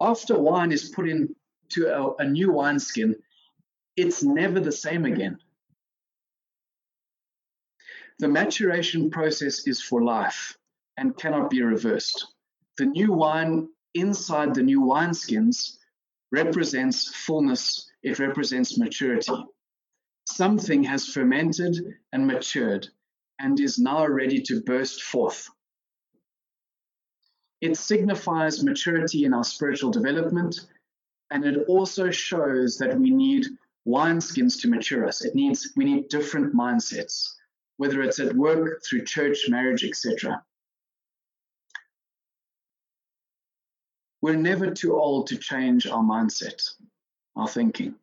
After 0.00 0.38
wine 0.38 0.72
is 0.72 0.88
put 0.88 1.06
into 1.06 1.94
a, 1.94 2.14
a 2.14 2.24
new 2.24 2.50
wineskin, 2.50 3.14
it's 3.98 4.22
never 4.22 4.60
the 4.60 4.72
same 4.72 5.04
again. 5.04 5.38
The 8.20 8.28
maturation 8.28 9.10
process 9.10 9.66
is 9.66 9.82
for 9.82 10.02
life 10.02 10.56
and 10.96 11.16
cannot 11.16 11.50
be 11.50 11.62
reversed. 11.62 12.34
The 12.76 12.86
new 12.86 13.12
wine 13.12 13.68
inside 13.94 14.54
the 14.54 14.62
new 14.62 14.80
wineskins 14.82 15.78
represents 16.30 17.08
fullness, 17.26 17.90
it 18.02 18.20
represents 18.20 18.78
maturity. 18.78 19.32
Something 20.26 20.84
has 20.84 21.08
fermented 21.08 21.76
and 22.12 22.26
matured 22.26 22.86
and 23.40 23.58
is 23.58 23.78
now 23.78 24.06
ready 24.06 24.40
to 24.42 24.60
burst 24.60 25.02
forth. 25.02 25.48
It 27.60 27.76
signifies 27.76 28.62
maturity 28.62 29.24
in 29.24 29.34
our 29.34 29.42
spiritual 29.42 29.90
development, 29.90 30.66
and 31.32 31.44
it 31.44 31.66
also 31.66 32.10
shows 32.10 32.78
that 32.78 32.96
we 32.96 33.10
need 33.10 33.46
wineskins 33.88 34.60
to 34.60 34.68
mature 34.68 35.06
us. 35.06 35.24
It 35.24 35.34
needs 35.34 35.72
we 35.74 35.84
need 35.84 36.08
different 36.08 36.54
mindsets, 36.54 37.32
whether 37.78 38.02
it's 38.02 38.20
at 38.20 38.36
work, 38.36 38.82
through 38.84 39.04
church, 39.04 39.48
marriage, 39.48 39.82
etc. 39.82 40.42
We're 44.20 44.36
never 44.36 44.70
too 44.70 44.94
old 44.94 45.28
to 45.28 45.38
change 45.38 45.86
our 45.86 46.02
mindset, 46.02 46.62
our 47.34 47.48
thinking. 47.48 47.94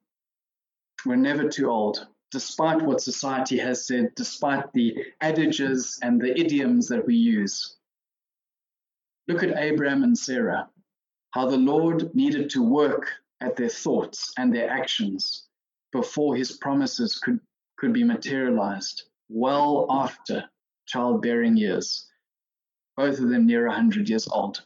We're 1.05 1.17
never 1.17 1.47
too 1.47 1.69
old, 1.69 2.07
despite 2.31 2.81
what 2.81 3.01
society 3.01 3.59
has 3.59 3.85
said, 3.85 4.15
despite 4.15 4.73
the 4.73 5.05
adages 5.21 5.99
and 6.01 6.19
the 6.19 6.39
idioms 6.39 6.87
that 6.87 7.05
we 7.05 7.15
use. 7.15 7.75
Look 9.27 9.43
at 9.43 9.57
Abraham 9.57 10.03
and 10.03 10.17
Sarah, 10.17 10.67
how 11.31 11.47
the 11.47 11.57
Lord 11.57 12.15
needed 12.15 12.49
to 12.51 12.63
work 12.63 13.11
at 13.41 13.55
their 13.55 13.69
thoughts 13.69 14.33
and 14.37 14.55
their 14.55 14.69
actions 14.69 15.45
before 15.95 16.35
his 16.35 16.51
promises 16.51 17.17
could, 17.19 17.39
could 17.77 17.93
be 17.93 18.03
materialized 18.03 19.03
well 19.29 19.87
after 19.89 20.43
childbearing 20.85 21.55
years, 21.55 22.07
both 22.97 23.17
of 23.19 23.29
them 23.29 23.45
near 23.45 23.65
100 23.67 24.09
years 24.09 24.27
old. 24.27 24.61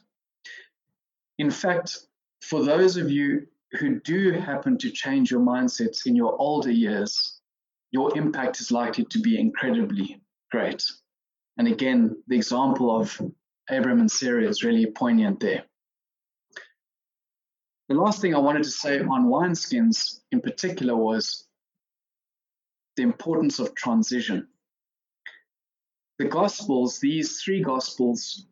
In 1.38 1.50
fact, 1.50 1.98
for 2.42 2.64
those 2.64 2.96
of 2.96 3.10
you 3.10 3.46
who 3.78 4.00
do 4.00 4.32
happen 4.32 4.76
to 4.78 4.90
change 4.90 5.30
your 5.30 5.40
mindsets 5.40 6.06
in 6.06 6.16
your 6.16 6.34
older 6.40 6.72
years, 6.72 7.40
your 7.92 8.16
impact 8.18 8.60
is 8.60 8.72
likely 8.72 9.04
to 9.04 9.20
be 9.20 9.38
incredibly 9.38 10.20
great. 10.50 10.84
And 11.56 11.68
again, 11.68 12.20
the 12.26 12.36
example 12.36 13.00
of 13.00 13.20
Abraham 13.70 14.00
and 14.00 14.10
Sarah 14.10 14.48
is 14.48 14.64
really 14.64 14.86
poignant 14.86 15.38
there. 15.38 15.62
The 17.90 17.96
last 17.96 18.20
thing 18.20 18.36
I 18.36 18.38
wanted 18.38 18.62
to 18.62 18.70
say 18.70 19.00
on 19.00 19.24
wineskins 19.24 20.20
in 20.30 20.40
particular 20.40 20.94
was 20.94 21.48
the 22.94 23.02
importance 23.02 23.58
of 23.58 23.74
transition. 23.74 24.46
The 26.20 26.26
Gospels, 26.26 27.00
these 27.00 27.42
three 27.42 27.60
Gospels, 27.60 28.46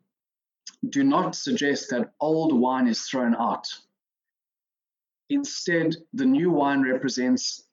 do 0.89 1.05
not 1.05 1.37
suggest 1.37 1.89
that 1.91 2.11
old 2.19 2.51
wine 2.51 2.89
is 2.89 3.01
thrown 3.03 3.33
out. 3.33 3.65
Instead, 5.29 5.95
the 6.11 6.25
new 6.25 6.51
wine 6.51 6.81
represents 6.81 7.63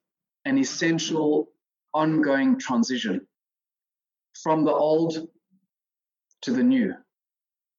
an 0.45 0.59
essential 0.59 1.49
ongoing 1.93 2.61
transition 2.61 3.27
from 4.41 4.65
the 4.65 4.73
old 4.73 5.29
to 6.43 6.53
the 6.53 6.63
new, 6.63 6.95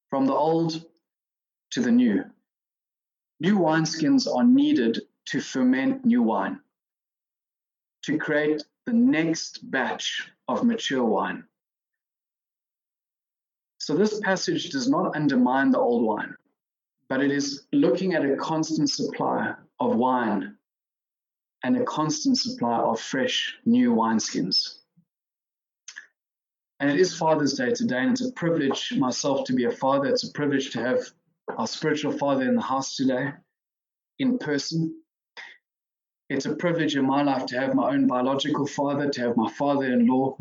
from 0.10 0.26
the 0.26 0.34
old 0.34 0.84
to 1.72 1.80
the 1.80 1.92
new. 1.92 2.26
New 3.40 3.58
wineskins 3.60 4.28
are 4.34 4.44
needed 4.44 5.00
to 5.26 5.40
ferment 5.40 6.04
new 6.06 6.24
wine, 6.24 6.60
to 8.04 8.18
create 8.18 8.64
the 8.86 8.94
next 8.94 9.70
batch 9.70 10.32
of 10.48 10.64
mature 10.64 11.04
wine. 11.04 11.44
So, 13.80 13.96
this 13.96 14.20
passage 14.22 14.70
does 14.72 14.90
not 14.90 15.16
undermine 15.16 15.72
the 15.72 15.80
old 15.80 16.04
wine, 16.04 16.36
but 17.10 17.22
it 17.22 17.32
is 17.32 17.68
looking 17.72 18.16
at 18.16 18.26
a 18.26 18.36
constant 18.38 18.90
supply 18.90 19.54
of 19.80 19.96
wine 19.96 20.58
and 21.64 21.78
a 21.78 21.86
constant 21.86 22.38
supply 22.38 22.80
of 22.80 23.00
fresh 23.00 23.56
new 23.66 23.94
wineskins. 23.94 24.80
And 26.80 26.90
it 26.90 27.00
is 27.00 27.16
Father's 27.16 27.54
Day 27.54 27.72
today, 27.72 28.00
and 28.00 28.12
it's 28.12 28.26
a 28.26 28.32
privilege 28.34 28.94
myself 28.98 29.46
to 29.46 29.54
be 29.54 29.66
a 29.66 29.72
father. 29.72 30.08
It's 30.08 30.28
a 30.28 30.32
privilege 30.32 30.72
to 30.72 30.82
have 30.82 31.00
our 31.56 31.68
spiritual 31.68 32.12
father 32.12 32.44
in 32.44 32.56
the 32.56 32.62
house 32.62 32.96
today 32.96 33.32
in 34.20 34.38
person. 34.38 35.02
It's 36.30 36.46
a 36.46 36.56
privilege 36.56 36.96
in 36.96 37.06
my 37.06 37.24
life 37.24 37.46
to 37.48 37.60
have 37.60 37.74
my 37.74 37.92
own 37.92 38.08
biological 38.08 38.68
father, 38.68 39.10
to 39.10 39.22
have 39.22 39.38
my 39.38 39.50
father 39.52 39.86
in 39.86 40.08
law. 40.08 40.38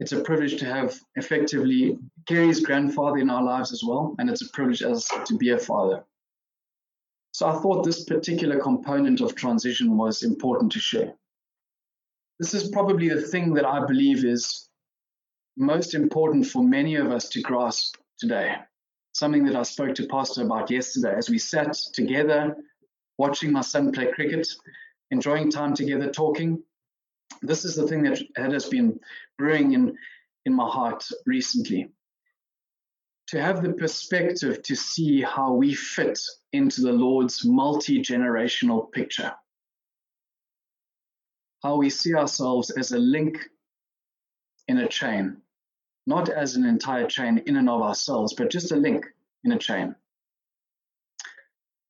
It's 0.00 0.12
a 0.12 0.20
privilege 0.20 0.58
to 0.58 0.66
have 0.66 0.98
effectively 1.16 1.98
Gary's 2.26 2.60
grandfather 2.60 3.18
in 3.18 3.30
our 3.30 3.42
lives 3.42 3.72
as 3.72 3.82
well, 3.82 4.14
and 4.18 4.28
it's 4.28 4.42
a 4.42 4.50
privilege 4.50 4.82
as 4.82 5.08
to 5.26 5.36
be 5.36 5.50
a 5.50 5.58
father. 5.58 6.04
So 7.32 7.46
I 7.46 7.58
thought 7.60 7.84
this 7.84 8.04
particular 8.04 8.58
component 8.58 9.20
of 9.20 9.34
transition 9.34 9.96
was 9.96 10.22
important 10.22 10.72
to 10.72 10.78
share. 10.78 11.14
This 12.38 12.54
is 12.54 12.70
probably 12.70 13.08
the 13.08 13.22
thing 13.22 13.54
that 13.54 13.66
I 13.66 13.86
believe 13.86 14.24
is 14.24 14.68
most 15.56 15.94
important 15.94 16.46
for 16.46 16.62
many 16.62 16.96
of 16.96 17.10
us 17.10 17.28
to 17.30 17.42
grasp 17.42 17.96
today 18.18 18.56
something 19.12 19.44
that 19.44 19.56
I 19.56 19.62
spoke 19.62 19.94
to 19.96 20.06
Pastor 20.06 20.42
about 20.42 20.70
yesterday 20.70 21.14
as 21.16 21.28
we 21.28 21.38
sat 21.38 21.74
together 21.92 22.56
watching 23.18 23.52
my 23.52 23.60
son 23.60 23.92
play 23.92 24.10
cricket, 24.12 24.48
enjoying 25.10 25.50
time 25.50 25.74
together, 25.74 26.10
talking. 26.10 26.62
This 27.42 27.64
is 27.64 27.74
the 27.74 27.86
thing 27.86 28.02
that 28.04 28.18
has 28.36 28.66
been 28.66 28.98
brewing 29.36 29.72
in, 29.72 29.96
in 30.46 30.54
my 30.54 30.68
heart 30.68 31.04
recently. 31.26 31.90
To 33.28 33.40
have 33.40 33.62
the 33.62 33.74
perspective 33.74 34.62
to 34.62 34.74
see 34.74 35.20
how 35.20 35.52
we 35.52 35.74
fit 35.74 36.18
into 36.52 36.80
the 36.80 36.92
Lord's 36.92 37.44
multi 37.44 38.02
generational 38.02 38.90
picture. 38.90 39.32
How 41.62 41.76
we 41.76 41.90
see 41.90 42.14
ourselves 42.14 42.70
as 42.70 42.92
a 42.92 42.98
link 42.98 43.38
in 44.66 44.78
a 44.78 44.88
chain 44.88 45.42
not 46.06 46.28
as 46.28 46.56
an 46.56 46.64
entire 46.64 47.06
chain 47.06 47.42
in 47.46 47.56
and 47.56 47.68
of 47.68 47.82
ourselves, 47.82 48.34
but 48.34 48.50
just 48.50 48.72
a 48.72 48.76
link 48.76 49.06
in 49.44 49.52
a 49.52 49.58
chain. 49.58 49.94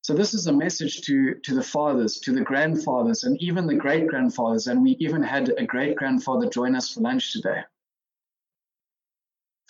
So 0.03 0.13
this 0.13 0.33
is 0.33 0.47
a 0.47 0.53
message 0.53 1.01
to, 1.03 1.35
to 1.35 1.55
the 1.55 1.63
fathers, 1.63 2.19
to 2.21 2.33
the 2.33 2.41
grandfathers, 2.41 3.23
and 3.23 3.41
even 3.41 3.67
the 3.67 3.75
great 3.75 4.07
grandfathers. 4.07 4.67
And 4.67 4.81
we 4.81 4.91
even 4.99 5.21
had 5.21 5.53
a 5.57 5.65
great 5.65 5.95
grandfather 5.95 6.49
join 6.49 6.75
us 6.75 6.91
for 6.91 7.01
lunch 7.01 7.33
today. 7.33 7.61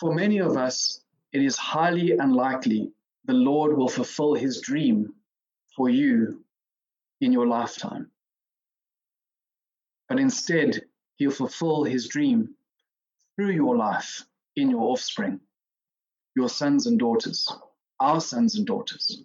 For 0.00 0.14
many 0.14 0.38
of 0.38 0.56
us, 0.56 1.02
it 1.32 1.42
is 1.42 1.56
highly 1.56 2.12
unlikely 2.12 2.92
the 3.24 3.34
Lord 3.34 3.76
will 3.76 3.88
fulfill 3.88 4.34
his 4.34 4.60
dream 4.60 5.14
for 5.76 5.88
you 5.88 6.44
in 7.20 7.32
your 7.32 7.46
lifetime. 7.46 8.10
But 10.08 10.18
instead, 10.18 10.82
he'll 11.16 11.30
fulfill 11.30 11.84
his 11.84 12.08
dream 12.08 12.54
through 13.36 13.52
your 13.52 13.76
life 13.76 14.24
in 14.56 14.70
your 14.70 14.82
offspring, 14.82 15.40
your 16.34 16.48
sons 16.48 16.86
and 16.86 16.98
daughters, 16.98 17.50
our 18.00 18.20
sons 18.20 18.56
and 18.56 18.66
daughters. 18.66 19.22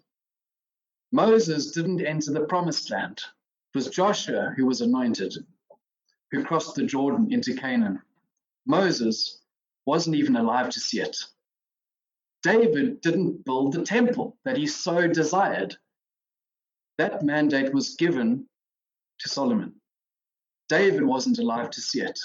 Moses 1.11 1.71
didn't 1.71 2.05
enter 2.05 2.31
the 2.31 2.45
promised 2.45 2.91
land. 2.91 3.19
It 3.73 3.77
was 3.77 3.89
Joshua 3.89 4.53
who 4.55 4.65
was 4.65 4.81
anointed, 4.81 5.33
who 6.31 6.43
crossed 6.43 6.75
the 6.75 6.85
Jordan 6.85 7.31
into 7.31 7.55
Canaan. 7.55 8.01
Moses 8.65 9.39
wasn't 9.85 10.17
even 10.17 10.35
alive 10.35 10.69
to 10.69 10.79
see 10.79 10.99
it. 10.99 11.17
David 12.43 13.01
didn't 13.01 13.45
build 13.45 13.73
the 13.73 13.83
temple 13.83 14.37
that 14.43 14.57
he 14.57 14.67
so 14.67 15.07
desired. 15.07 15.75
That 16.97 17.23
mandate 17.23 17.73
was 17.73 17.95
given 17.95 18.47
to 19.19 19.29
Solomon. 19.29 19.73
David 20.69 21.03
wasn't 21.03 21.39
alive 21.39 21.69
to 21.71 21.81
see 21.81 22.01
it. 22.01 22.19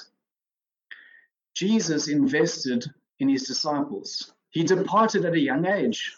Jesus 1.55 2.09
invested 2.09 2.85
in 3.19 3.29
his 3.29 3.45
disciples. 3.45 4.33
He 4.51 4.65
departed 4.65 5.25
at 5.25 5.35
a 5.35 5.41
young 5.41 5.67
age 5.67 6.17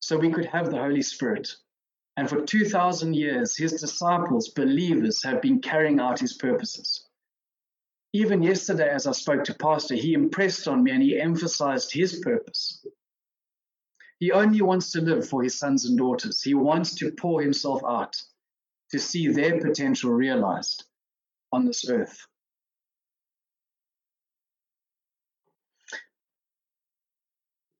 so 0.00 0.18
we 0.18 0.30
could 0.30 0.46
have 0.46 0.70
the 0.70 0.78
Holy 0.78 1.02
Spirit. 1.02 1.54
And 2.16 2.28
for 2.28 2.42
2,000 2.42 3.14
years, 3.14 3.56
his 3.56 3.72
disciples, 3.72 4.48
believers, 4.48 5.22
have 5.22 5.42
been 5.42 5.60
carrying 5.60 6.00
out 6.00 6.18
his 6.18 6.34
purposes. 6.34 7.06
Even 8.12 8.42
yesterday, 8.42 8.88
as 8.88 9.06
I 9.06 9.12
spoke 9.12 9.44
to 9.44 9.54
Pastor, 9.54 9.94
he 9.94 10.14
impressed 10.14 10.66
on 10.68 10.82
me 10.82 10.92
and 10.92 11.02
he 11.02 11.20
emphasized 11.20 11.92
his 11.92 12.20
purpose. 12.20 12.86
He 14.18 14.32
only 14.32 14.62
wants 14.62 14.92
to 14.92 15.02
live 15.02 15.28
for 15.28 15.42
his 15.42 15.58
sons 15.58 15.84
and 15.84 15.98
daughters. 15.98 16.42
He 16.42 16.54
wants 16.54 16.94
to 16.96 17.12
pour 17.12 17.42
himself 17.42 17.82
out 17.86 18.16
to 18.90 18.98
see 18.98 19.28
their 19.28 19.60
potential 19.60 20.12
realized 20.12 20.84
on 21.52 21.66
this 21.66 21.88
earth. 21.90 22.26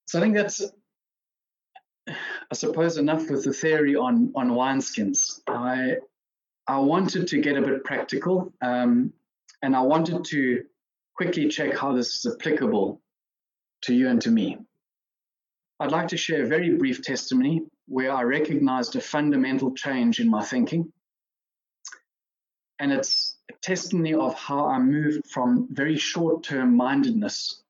So 0.06 0.18
I 0.18 0.22
think 0.22 0.34
that's, 0.34 0.62
I 2.08 2.54
suppose, 2.54 2.96
enough 2.96 3.28
with 3.28 3.44
the 3.44 3.52
theory 3.52 3.96
on 3.96 4.32
on 4.36 4.50
wineskins. 4.50 5.40
I 5.48 5.96
I 6.68 6.78
wanted 6.78 7.28
to 7.28 7.40
get 7.40 7.56
a 7.56 7.62
bit 7.62 7.84
practical, 7.84 8.52
um, 8.62 9.12
and 9.62 9.74
I 9.74 9.82
wanted 9.82 10.24
to 10.26 10.64
quickly 11.16 11.48
check 11.48 11.76
how 11.76 11.92
this 11.92 12.24
is 12.24 12.34
applicable 12.34 13.00
to 13.82 13.94
you 13.94 14.08
and 14.08 14.20
to 14.22 14.30
me. 14.30 14.58
I'd 15.80 15.92
like 15.92 16.08
to 16.08 16.16
share 16.16 16.44
a 16.44 16.48
very 16.48 16.76
brief 16.76 17.02
testimony 17.02 17.62
where 17.86 18.12
I 18.12 18.22
recognized 18.22 18.96
a 18.96 19.00
fundamental 19.00 19.74
change 19.74 20.20
in 20.20 20.30
my 20.30 20.42
thinking. 20.42 20.92
And 22.78 22.92
it's 22.92 23.36
a 23.50 23.54
testimony 23.62 24.14
of 24.14 24.34
how 24.34 24.66
I 24.66 24.78
moved 24.78 25.26
from 25.30 25.68
very 25.70 25.96
short 25.96 26.44
term 26.44 26.76
mindedness 26.76 27.62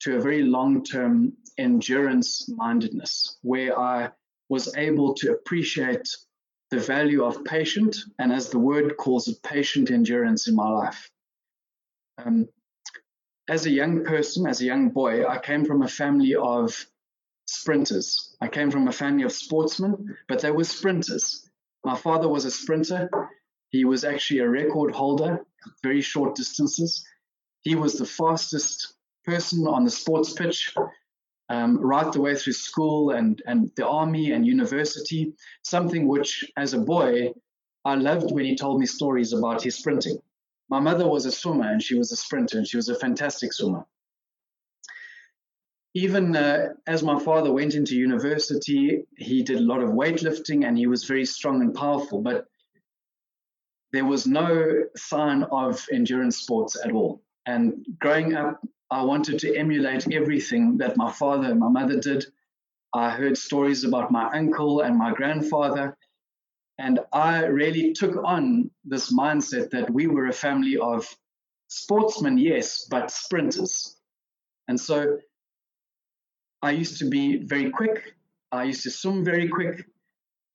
to 0.00 0.16
a 0.16 0.20
very 0.20 0.42
long 0.42 0.82
term 0.84 1.32
endurance 1.58 2.48
mindedness, 2.48 3.38
where 3.42 3.78
I 3.78 4.10
was 4.48 4.74
able 4.76 5.14
to 5.14 5.32
appreciate 5.32 6.08
the 6.70 6.78
value 6.78 7.24
of 7.24 7.44
patient, 7.44 7.96
and 8.18 8.32
as 8.32 8.48
the 8.50 8.58
word 8.58 8.96
calls 8.96 9.28
it, 9.28 9.42
patient 9.42 9.90
endurance 9.90 10.48
in 10.48 10.54
my 10.54 10.68
life. 10.68 11.10
Um, 12.18 12.48
as 13.48 13.66
a 13.66 13.70
young 13.70 14.04
person, 14.04 14.46
as 14.46 14.60
a 14.60 14.64
young 14.64 14.90
boy, 14.90 15.26
I 15.26 15.38
came 15.38 15.64
from 15.64 15.82
a 15.82 15.88
family 15.88 16.36
of 16.36 16.86
sprinters. 17.46 18.36
I 18.40 18.46
came 18.46 18.70
from 18.70 18.86
a 18.86 18.92
family 18.92 19.24
of 19.24 19.32
sportsmen, 19.32 20.16
but 20.28 20.40
they 20.40 20.52
were 20.52 20.64
sprinters. 20.64 21.48
My 21.84 21.96
father 21.96 22.28
was 22.28 22.44
a 22.44 22.50
sprinter. 22.50 23.10
He 23.70 23.84
was 23.84 24.04
actually 24.04 24.40
a 24.40 24.48
record 24.48 24.94
holder, 24.94 25.44
very 25.82 26.00
short 26.00 26.36
distances. 26.36 27.04
He 27.62 27.74
was 27.74 27.94
the 27.94 28.06
fastest 28.06 28.94
person 29.24 29.66
on 29.66 29.84
the 29.84 29.90
sports 29.90 30.32
pitch, 30.32 30.74
um, 31.48 31.78
right 31.78 32.12
the 32.12 32.20
way 32.20 32.36
through 32.36 32.52
school 32.52 33.10
and, 33.10 33.42
and 33.46 33.70
the 33.76 33.86
army 33.86 34.32
and 34.32 34.46
university, 34.46 35.32
something 35.62 36.06
which, 36.06 36.44
as 36.56 36.74
a 36.74 36.78
boy, 36.78 37.32
I 37.84 37.94
loved 37.96 38.32
when 38.32 38.44
he 38.44 38.56
told 38.56 38.78
me 38.78 38.86
stories 38.86 39.32
about 39.32 39.62
his 39.62 39.76
sprinting. 39.76 40.18
My 40.68 40.78
mother 40.78 41.08
was 41.08 41.26
a 41.26 41.32
swimmer 41.32 41.70
and 41.70 41.82
she 41.82 41.96
was 41.96 42.12
a 42.12 42.16
sprinter 42.16 42.58
and 42.58 42.66
she 42.66 42.76
was 42.76 42.88
a 42.88 42.94
fantastic 42.94 43.52
swimmer. 43.52 43.84
Even 45.94 46.36
uh, 46.36 46.68
as 46.86 47.02
my 47.02 47.18
father 47.18 47.52
went 47.52 47.74
into 47.74 47.96
university, 47.96 49.04
he 49.16 49.42
did 49.42 49.58
a 49.58 49.62
lot 49.62 49.82
of 49.82 49.90
weightlifting 49.90 50.64
and 50.64 50.78
he 50.78 50.86
was 50.86 51.04
very 51.04 51.26
strong 51.26 51.62
and 51.62 51.74
powerful, 51.74 52.22
but 52.22 52.46
there 53.92 54.04
was 54.04 54.26
no 54.26 54.84
sign 54.94 55.42
of 55.50 55.84
endurance 55.92 56.36
sports 56.38 56.78
at 56.84 56.92
all. 56.92 57.22
And 57.46 57.84
growing 57.98 58.36
up, 58.36 58.64
I 58.90 59.02
wanted 59.02 59.38
to 59.40 59.56
emulate 59.56 60.12
everything 60.12 60.78
that 60.78 60.96
my 60.96 61.12
father 61.12 61.50
and 61.50 61.60
my 61.60 61.68
mother 61.68 62.00
did. 62.00 62.26
I 62.92 63.10
heard 63.10 63.38
stories 63.38 63.84
about 63.84 64.10
my 64.10 64.28
uncle 64.36 64.80
and 64.80 64.96
my 64.96 65.12
grandfather, 65.12 65.96
and 66.78 66.98
I 67.12 67.44
really 67.44 67.92
took 67.92 68.16
on 68.24 68.70
this 68.84 69.12
mindset 69.12 69.70
that 69.70 69.90
we 69.90 70.06
were 70.06 70.26
a 70.26 70.32
family 70.32 70.76
of 70.78 71.06
sportsmen, 71.68 72.38
yes, 72.38 72.86
but 72.90 73.10
sprinters. 73.10 73.96
And 74.66 74.80
so 74.80 75.18
I 76.62 76.72
used 76.72 76.98
to 76.98 77.08
be 77.08 77.44
very 77.44 77.70
quick. 77.70 78.14
I 78.50 78.64
used 78.64 78.82
to 78.84 78.90
swim 78.90 79.24
very 79.24 79.48
quick. 79.48 79.84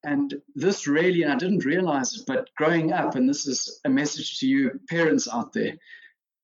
And 0.03 0.33
this 0.55 0.87
really, 0.87 1.23
and 1.23 1.31
I 1.31 1.37
didn't 1.37 1.63
realize 1.65 2.15
it, 2.15 2.23
but 2.27 2.49
growing 2.57 2.91
up, 2.91 3.15
and 3.15 3.29
this 3.29 3.47
is 3.47 3.79
a 3.85 3.89
message 3.89 4.39
to 4.39 4.47
you 4.47 4.79
parents 4.89 5.27
out 5.31 5.53
there, 5.53 5.75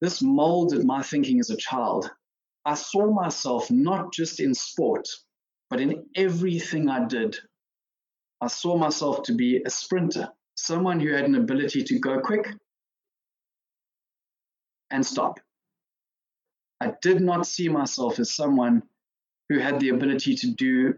this 0.01 0.21
molded 0.21 0.85
my 0.85 1.01
thinking 1.01 1.39
as 1.39 1.49
a 1.49 1.57
child. 1.57 2.11
I 2.65 2.73
saw 2.73 3.11
myself 3.11 3.71
not 3.71 4.11
just 4.13 4.39
in 4.39 4.53
sport, 4.53 5.07
but 5.69 5.79
in 5.79 6.05
everything 6.15 6.89
I 6.89 7.05
did 7.05 7.37
I 8.41 8.47
saw 8.47 8.75
myself 8.75 9.21
to 9.23 9.33
be 9.33 9.61
a 9.63 9.69
sprinter, 9.69 10.29
someone 10.55 10.99
who 10.99 11.13
had 11.13 11.25
an 11.25 11.35
ability 11.35 11.83
to 11.83 11.99
go 11.99 12.19
quick 12.19 12.51
and 14.89 15.05
stop. 15.05 15.39
I 16.81 16.93
did 17.03 17.21
not 17.21 17.45
see 17.45 17.69
myself 17.69 18.17
as 18.19 18.33
someone 18.33 18.81
who 19.47 19.59
had 19.59 19.79
the 19.79 19.89
ability 19.89 20.35
to 20.37 20.47
do 20.51 20.95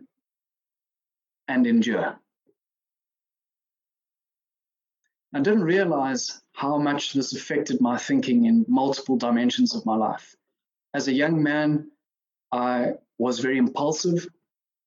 and 1.50 1.68
endure. 1.68 2.18
I 5.36 5.40
didn't 5.40 5.64
realize 5.64 6.42
how 6.54 6.78
much 6.78 7.14
this 7.14 7.34
affected 7.34 7.82
my 7.82 7.98
thinking 7.98 8.46
in 8.46 8.66
multiple 8.68 9.18
dimensions 9.18 9.76
of 9.76 9.86
my 9.86 9.96
life. 9.96 10.36
As 10.94 11.08
a 11.08 11.14
young 11.14 11.42
man, 11.42 11.90
I 12.52 12.94
was 13.18 13.40
very 13.40 13.58
impulsive. 13.58 14.28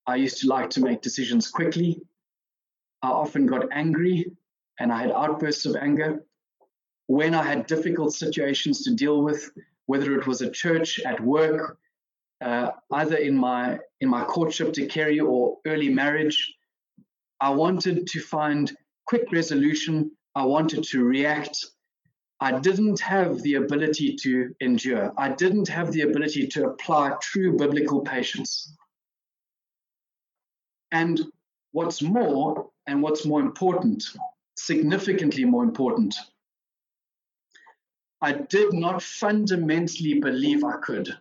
I 0.07 0.17
used 0.17 0.41
to 0.43 0.49
like 0.49 0.71
to 0.71 0.81
make 0.81 1.03
decisions 1.03 1.51
quickly. 1.51 2.01
I 3.03 3.09
often 3.09 3.47
got 3.47 3.67
angry 3.73 4.31
and 4.79 4.93
I 4.93 5.03
had 5.03 5.11
outbursts 5.11 5.67
of 5.67 5.75
anger. 5.75 6.25
When 7.09 7.35
I 7.35 7.43
had 7.43 7.67
difficult 7.67 8.13
situations 8.15 8.85
to 8.85 8.95
deal 8.95 9.23
with, 9.23 9.51
whether 9.87 10.17
it 10.19 10.27
was 10.29 10.43
at 10.43 10.53
church, 10.53 11.01
at 11.01 11.21
work, 11.21 11.79
uh, 12.41 12.71
either 12.93 13.17
in 13.17 13.37
my 13.37 13.79
in 14.01 14.09
my 14.09 14.23
courtship 14.25 14.73
to 14.75 14.87
Kerry 14.87 15.19
or 15.19 15.59
early 15.67 15.89
marriage, 15.89 16.55
I 17.41 17.51
wanted 17.51 18.07
to 18.09 18.21
find 18.21 18.77
quick 19.07 19.33
resolution. 19.33 20.11
I 20.37 20.45
wanted 20.45 20.85
to 20.85 21.03
react. 21.03 21.65
I 22.41 22.59
didn't 22.61 23.01
have 23.01 23.41
the 23.41 23.55
ability 23.55 24.17
to 24.17 24.55
endure. 24.61 25.11
I 25.17 25.31
didn't 25.31 25.67
have 25.69 25.91
the 25.93 26.03
ability 26.03 26.47
to 26.49 26.67
apply 26.67 27.17
true 27.23 27.57
biblical 27.57 28.03
patience. 28.03 28.77
And 30.93 31.19
what's 31.73 32.03
more, 32.03 32.69
and 32.87 33.03
what's 33.03 33.25
more 33.25 33.41
important, 33.41 34.05
significantly 34.59 35.47
more 35.47 35.65
important, 35.65 36.15
I 38.21 38.33
did 38.33 38.75
not 38.75 39.03
fundamentally 39.03 40.21
believe 40.21 40.65
I 40.65 40.77
could. 40.83 41.17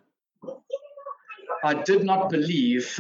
I 1.64 1.74
did 1.84 2.04
not 2.04 2.30
believe 2.30 3.00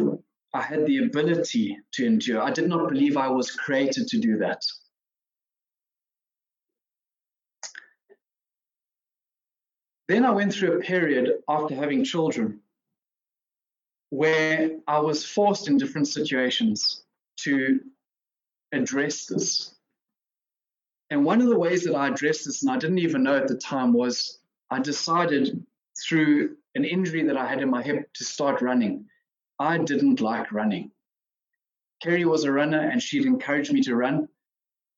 I 0.54 0.62
had 0.62 0.86
the 0.86 0.99
ability 0.99 1.78
to 1.91 2.06
endure. 2.06 2.41
I 2.41 2.51
did 2.51 2.69
not 2.69 2.88
believe 2.88 3.17
I 3.17 3.28
was 3.28 3.51
created 3.51 4.08
to 4.08 4.17
do 4.17 4.38
that. 4.38 4.63
Then 10.08 10.26
I 10.26 10.32
went 10.32 10.54
through 10.54 10.74
a 10.74 10.82
period 10.82 11.39
after 11.48 11.76
having 11.76 12.04
children 12.04 12.62
where 14.10 14.78
I 14.88 15.00
was 15.00 15.26
forced 15.26 15.68
in 15.68 15.78
different 15.78 16.08
situations 16.08 17.04
to 17.38 17.80
address 18.72 19.26
this. 19.26 19.74
And 21.10 21.26
one 21.26 21.41
of 21.41 21.50
the 21.50 21.58
ways 21.58 21.84
that 21.84 21.96
I 21.96 22.08
addressed 22.08 22.46
this, 22.46 22.62
and 22.62 22.72
I 22.72 22.78
didn't 22.78 23.00
even 23.00 23.24
know 23.24 23.36
at 23.36 23.48
the 23.48 23.58
time, 23.58 23.94
was 23.94 24.39
I 24.70 24.80
decided 24.80 25.65
through 26.08 26.58
an 26.76 26.86
injury 26.86 27.24
that 27.24 27.38
I 27.38 27.48
had 27.48 27.62
in 27.62 27.70
my 27.70 27.82
hip 27.82 28.12
to 28.13 28.24
start 28.24 28.62
running. 28.62 29.06
I 29.60 29.78
didn't 29.78 30.22
like 30.22 30.52
running. 30.52 30.91
Kerry 32.02 32.26
was 32.26 32.44
a 32.44 32.52
runner 32.52 32.80
and 32.80 33.02
she'd 33.02 33.26
encouraged 33.26 33.72
me 33.72 33.82
to 33.82 33.96
run. 33.96 34.28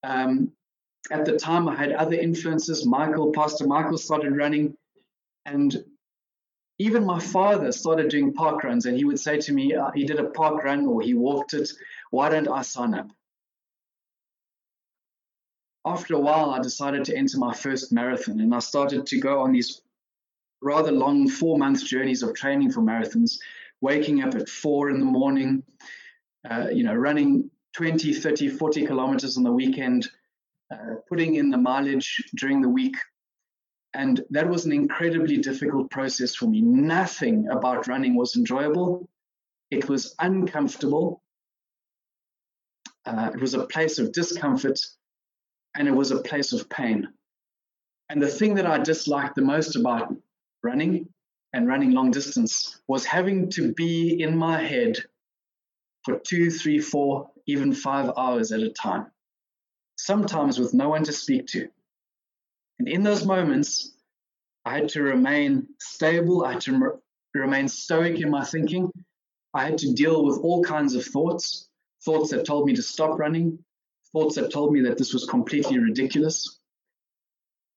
Um, 0.03 0.51
at 1.11 1.25
the 1.25 1.37
time, 1.37 1.69
I 1.69 1.75
had 1.75 1.91
other 1.91 2.15
influences. 2.15 2.85
Michael, 2.85 3.31
Pastor 3.31 3.67
Michael 3.67 3.97
started 3.97 4.35
running. 4.35 4.75
And 5.47 5.75
even 6.77 7.03
my 7.03 7.19
father 7.19 7.71
started 7.71 8.09
doing 8.09 8.33
park 8.33 8.63
runs. 8.63 8.85
And 8.85 8.95
he 8.95 9.05
would 9.05 9.19
say 9.19 9.39
to 9.39 9.51
me, 9.51 9.73
uh, 9.73 9.89
he 9.95 10.05
did 10.05 10.19
a 10.19 10.25
park 10.25 10.63
run 10.63 10.85
or 10.85 11.01
he 11.01 11.15
walked 11.15 11.55
it. 11.55 11.71
Why 12.11 12.29
don't 12.29 12.47
I 12.47 12.61
sign 12.61 12.93
up? 12.93 13.09
after 15.87 16.15
a 16.15 16.19
while, 16.19 16.51
I 16.51 16.59
decided 16.59 17.05
to 17.05 17.15
enter 17.15 17.37
my 17.37 17.53
first 17.53 17.91
marathon 17.91 18.41
and 18.41 18.53
I 18.53 18.59
started 18.59 19.05
to 19.07 19.19
go 19.19 19.39
on 19.39 19.53
these 19.53 19.81
rather 20.61 20.91
long 20.91 21.29
four 21.29 21.57
month 21.57 21.85
journeys 21.85 22.23
of 22.23 22.35
training 22.35 22.71
for 22.71 22.81
marathons, 22.81 23.37
waking 23.79 24.21
up 24.21 24.35
at 24.35 24.49
four 24.49 24.89
in 24.89 24.99
the 24.99 25.05
morning, 25.05 25.63
uh, 26.49 26.67
you 26.71 26.83
know, 26.83 26.93
running 26.93 27.49
20, 27.73 28.13
30, 28.13 28.49
40 28.49 28.85
kilometers 28.85 29.37
on 29.37 29.43
the 29.43 29.51
weekend, 29.51 30.07
uh, 30.71 30.95
putting 31.07 31.35
in 31.35 31.49
the 31.49 31.57
mileage 31.57 32.23
during 32.35 32.61
the 32.61 32.69
week. 32.69 32.95
And 33.93 34.21
that 34.29 34.49
was 34.49 34.65
an 34.65 34.71
incredibly 34.71 35.37
difficult 35.37 35.89
process 35.89 36.35
for 36.35 36.45
me. 36.45 36.61
Nothing 36.61 37.47
about 37.49 37.87
running 37.87 38.15
was 38.15 38.35
enjoyable. 38.35 39.09
It 39.71 39.89
was 39.89 40.15
uncomfortable. 40.19 41.21
Uh, 43.05 43.31
it 43.33 43.39
was 43.39 43.53
a 43.53 43.65
place 43.65 43.99
of 43.99 44.11
discomfort 44.11 44.79
and 45.75 45.87
it 45.87 45.95
was 45.95 46.11
a 46.11 46.21
place 46.21 46.53
of 46.53 46.69
pain. 46.69 47.07
And 48.09 48.21
the 48.21 48.27
thing 48.27 48.55
that 48.55 48.65
I 48.65 48.79
disliked 48.79 49.35
the 49.35 49.41
most 49.41 49.75
about 49.75 50.13
running 50.63 51.07
and 51.53 51.67
running 51.67 51.91
long 51.91 52.11
distance 52.11 52.79
was 52.87 53.05
having 53.05 53.49
to 53.51 53.73
be 53.73 54.21
in 54.21 54.37
my 54.37 54.61
head 54.61 54.97
for 56.03 56.19
two, 56.19 56.49
three, 56.49 56.79
four, 56.79 57.29
even 57.47 57.73
five 57.73 58.11
hours 58.17 58.51
at 58.51 58.61
a 58.61 58.69
time, 58.69 59.07
sometimes 59.97 60.59
with 60.59 60.73
no 60.73 60.89
one 60.89 61.03
to 61.03 61.13
speak 61.13 61.47
to. 61.47 61.69
And 62.79 62.87
in 62.87 63.03
those 63.03 63.25
moments, 63.25 63.95
I 64.65 64.75
had 64.75 64.89
to 64.89 65.01
remain 65.01 65.67
stable, 65.79 66.45
I 66.45 66.53
had 66.53 66.61
to 66.61 66.99
remain 67.33 67.67
stoic 67.67 68.19
in 68.19 68.29
my 68.29 68.43
thinking. 68.43 68.91
I 69.53 69.65
had 69.65 69.77
to 69.79 69.93
deal 69.93 70.25
with 70.25 70.37
all 70.39 70.63
kinds 70.63 70.93
of 70.93 71.05
thoughts 71.05 71.67
thoughts 72.03 72.29
that 72.31 72.45
told 72.45 72.65
me 72.65 72.75
to 72.75 72.81
stop 72.81 73.19
running, 73.19 73.59
thoughts 74.13 74.35
that 74.35 74.51
told 74.51 74.71
me 74.71 74.81
that 74.81 74.97
this 74.97 75.13
was 75.13 75.25
completely 75.25 75.79
ridiculous. 75.79 76.59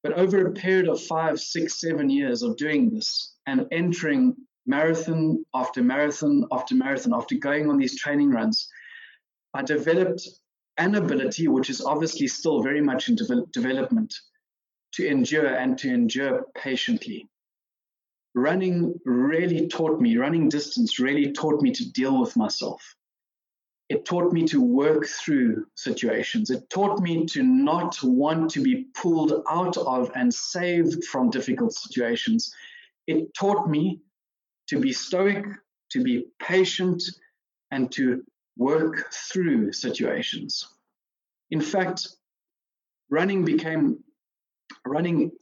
But 0.02 0.14
over 0.14 0.46
a 0.46 0.52
period 0.52 0.88
of 0.88 1.02
five, 1.02 1.40
six, 1.40 1.80
seven 1.80 2.08
years 2.08 2.42
of 2.42 2.56
doing 2.56 2.90
this 2.90 3.34
and 3.46 3.66
entering 3.70 4.36
marathon 4.66 5.44
after 5.52 5.82
marathon 5.82 6.44
after 6.52 6.74
marathon, 6.74 7.12
after 7.14 7.34
going 7.36 7.68
on 7.68 7.78
these 7.78 8.00
training 8.00 8.30
runs, 8.30 8.68
I 9.52 9.62
developed 9.62 10.26
an 10.78 10.94
ability, 10.94 11.48
which 11.48 11.68
is 11.68 11.80
obviously 11.80 12.28
still 12.28 12.62
very 12.62 12.80
much 12.80 13.08
in 13.08 13.16
de- 13.16 13.46
development, 13.52 14.14
to 14.94 15.06
endure 15.06 15.46
and 15.46 15.78
to 15.78 15.92
endure 15.92 16.44
patiently. 16.54 17.28
Running 18.34 18.94
really 19.04 19.68
taught 19.68 20.00
me, 20.00 20.16
running 20.16 20.48
distance 20.48 20.98
really 20.98 21.32
taught 21.32 21.62
me 21.62 21.72
to 21.72 21.90
deal 21.92 22.20
with 22.20 22.36
myself. 22.36 22.94
It 23.88 24.04
taught 24.04 24.32
me 24.32 24.46
to 24.46 24.60
work 24.60 25.04
through 25.06 25.66
situations. 25.74 26.50
It 26.50 26.70
taught 26.70 27.00
me 27.00 27.26
to 27.26 27.42
not 27.42 28.00
want 28.04 28.50
to 28.52 28.62
be 28.62 28.86
pulled 28.94 29.42
out 29.50 29.76
of 29.76 30.12
and 30.14 30.32
saved 30.32 31.04
from 31.04 31.30
difficult 31.30 31.74
situations. 31.74 32.54
It 33.08 33.34
taught 33.34 33.68
me 33.68 34.00
to 34.68 34.78
be 34.78 34.92
stoic, 34.92 35.44
to 35.90 36.04
be 36.04 36.26
patient, 36.38 37.02
and 37.72 37.90
to 37.92 38.22
work 38.56 39.12
through 39.12 39.72
situations. 39.72 40.68
In 41.50 41.60
fact, 41.60 42.06
running 43.10 43.44
became 43.44 44.04
running 44.86 45.32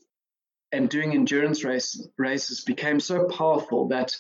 and 0.73 0.89
doing 0.89 1.13
endurance 1.13 1.65
race, 1.65 2.09
races 2.19 2.63
became 2.63 3.01
so 3.01 3.27
powerful 3.29 3.89
that 3.89 4.15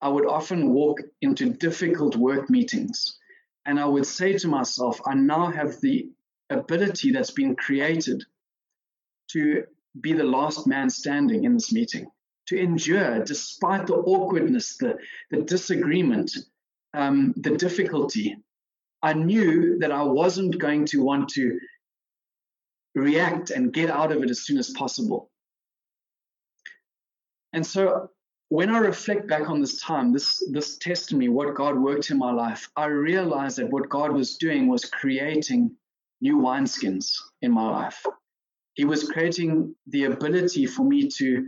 I 0.00 0.08
would 0.08 0.26
often 0.26 0.72
walk 0.72 1.00
into 1.22 1.50
difficult 1.50 2.16
work 2.16 2.50
meetings 2.50 3.18
and 3.66 3.80
I 3.80 3.84
would 3.84 4.06
say 4.06 4.38
to 4.38 4.48
myself, 4.48 5.00
I 5.04 5.14
now 5.14 5.50
have 5.50 5.80
the 5.80 6.08
ability 6.50 7.10
that's 7.10 7.32
been 7.32 7.56
created 7.56 8.22
to 9.32 9.64
be 10.00 10.12
the 10.12 10.24
last 10.24 10.68
man 10.68 10.88
standing 10.88 11.44
in 11.44 11.54
this 11.54 11.72
meeting 11.72 12.06
to 12.46 12.56
endure 12.56 13.24
despite 13.24 13.88
the 13.88 13.94
awkwardness, 13.94 14.76
the, 14.76 14.98
the 15.32 15.42
disagreement, 15.42 16.30
um, 16.94 17.34
the 17.36 17.56
difficulty. 17.56 18.36
I 19.02 19.14
knew 19.14 19.78
that 19.80 19.90
I 19.90 20.04
wasn't 20.04 20.58
going 20.58 20.84
to 20.86 21.02
want 21.02 21.30
to 21.30 21.58
react 22.96 23.50
and 23.50 23.72
get 23.72 23.90
out 23.90 24.10
of 24.10 24.22
it 24.22 24.30
as 24.30 24.40
soon 24.40 24.58
as 24.58 24.70
possible. 24.70 25.30
And 27.52 27.64
so 27.64 28.10
when 28.48 28.70
I 28.70 28.78
reflect 28.78 29.28
back 29.28 29.48
on 29.48 29.60
this 29.60 29.80
time, 29.80 30.12
this, 30.12 30.42
this 30.50 30.78
testimony, 30.78 31.28
what 31.28 31.54
God 31.54 31.76
worked 31.76 32.10
in 32.10 32.18
my 32.18 32.32
life, 32.32 32.68
I 32.76 32.86
realized 32.86 33.58
that 33.58 33.70
what 33.70 33.88
God 33.88 34.12
was 34.12 34.36
doing 34.36 34.66
was 34.66 34.84
creating 34.84 35.76
new 36.20 36.38
wineskins 36.38 37.12
in 37.42 37.52
my 37.52 37.68
life. 37.68 38.04
He 38.74 38.84
was 38.84 39.08
creating 39.10 39.74
the 39.86 40.04
ability 40.04 40.66
for 40.66 40.84
me 40.84 41.08
to 41.08 41.46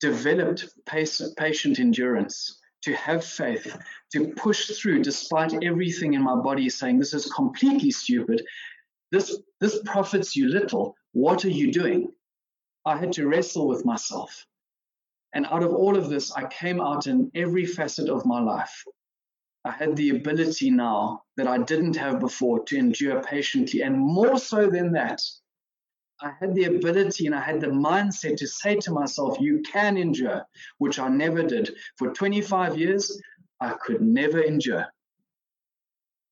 developed 0.00 0.68
patient 0.86 1.78
endurance, 1.78 2.60
to 2.82 2.94
have 2.94 3.24
faith, 3.24 3.78
to 4.12 4.28
push 4.34 4.66
through 4.70 5.02
despite 5.02 5.62
everything 5.62 6.14
in 6.14 6.22
my 6.22 6.34
body 6.34 6.68
saying, 6.68 6.98
This 6.98 7.14
is 7.14 7.32
completely 7.32 7.90
stupid. 7.90 8.42
This, 9.12 9.38
this 9.60 9.78
profits 9.84 10.34
you 10.34 10.48
little. 10.48 10.96
What 11.12 11.44
are 11.44 11.50
you 11.50 11.70
doing? 11.70 12.10
I 12.86 12.96
had 12.96 13.12
to 13.12 13.28
wrestle 13.28 13.68
with 13.68 13.84
myself. 13.84 14.46
And 15.34 15.44
out 15.46 15.62
of 15.62 15.74
all 15.74 15.96
of 15.96 16.08
this, 16.08 16.32
I 16.32 16.46
came 16.46 16.80
out 16.80 17.06
in 17.06 17.30
every 17.34 17.66
facet 17.66 18.08
of 18.08 18.24
my 18.24 18.40
life. 18.40 18.84
I 19.66 19.70
had 19.70 19.96
the 19.96 20.10
ability 20.10 20.70
now 20.70 21.22
that 21.36 21.46
I 21.46 21.58
didn't 21.58 21.96
have 21.96 22.20
before 22.20 22.64
to 22.64 22.76
endure 22.76 23.22
patiently. 23.22 23.82
And 23.82 23.98
more 23.98 24.38
so 24.38 24.68
than 24.68 24.92
that, 24.92 25.20
I 26.22 26.32
had 26.40 26.54
the 26.54 26.64
ability 26.64 27.26
and 27.26 27.34
I 27.34 27.40
had 27.40 27.60
the 27.60 27.66
mindset 27.66 28.38
to 28.38 28.46
say 28.46 28.76
to 28.76 28.92
myself, 28.92 29.38
you 29.40 29.60
can 29.60 29.98
endure, 29.98 30.46
which 30.78 30.98
I 30.98 31.08
never 31.08 31.42
did. 31.42 31.76
For 31.98 32.12
25 32.12 32.78
years, 32.78 33.20
I 33.60 33.74
could 33.74 34.00
never 34.00 34.40
endure. 34.40 34.86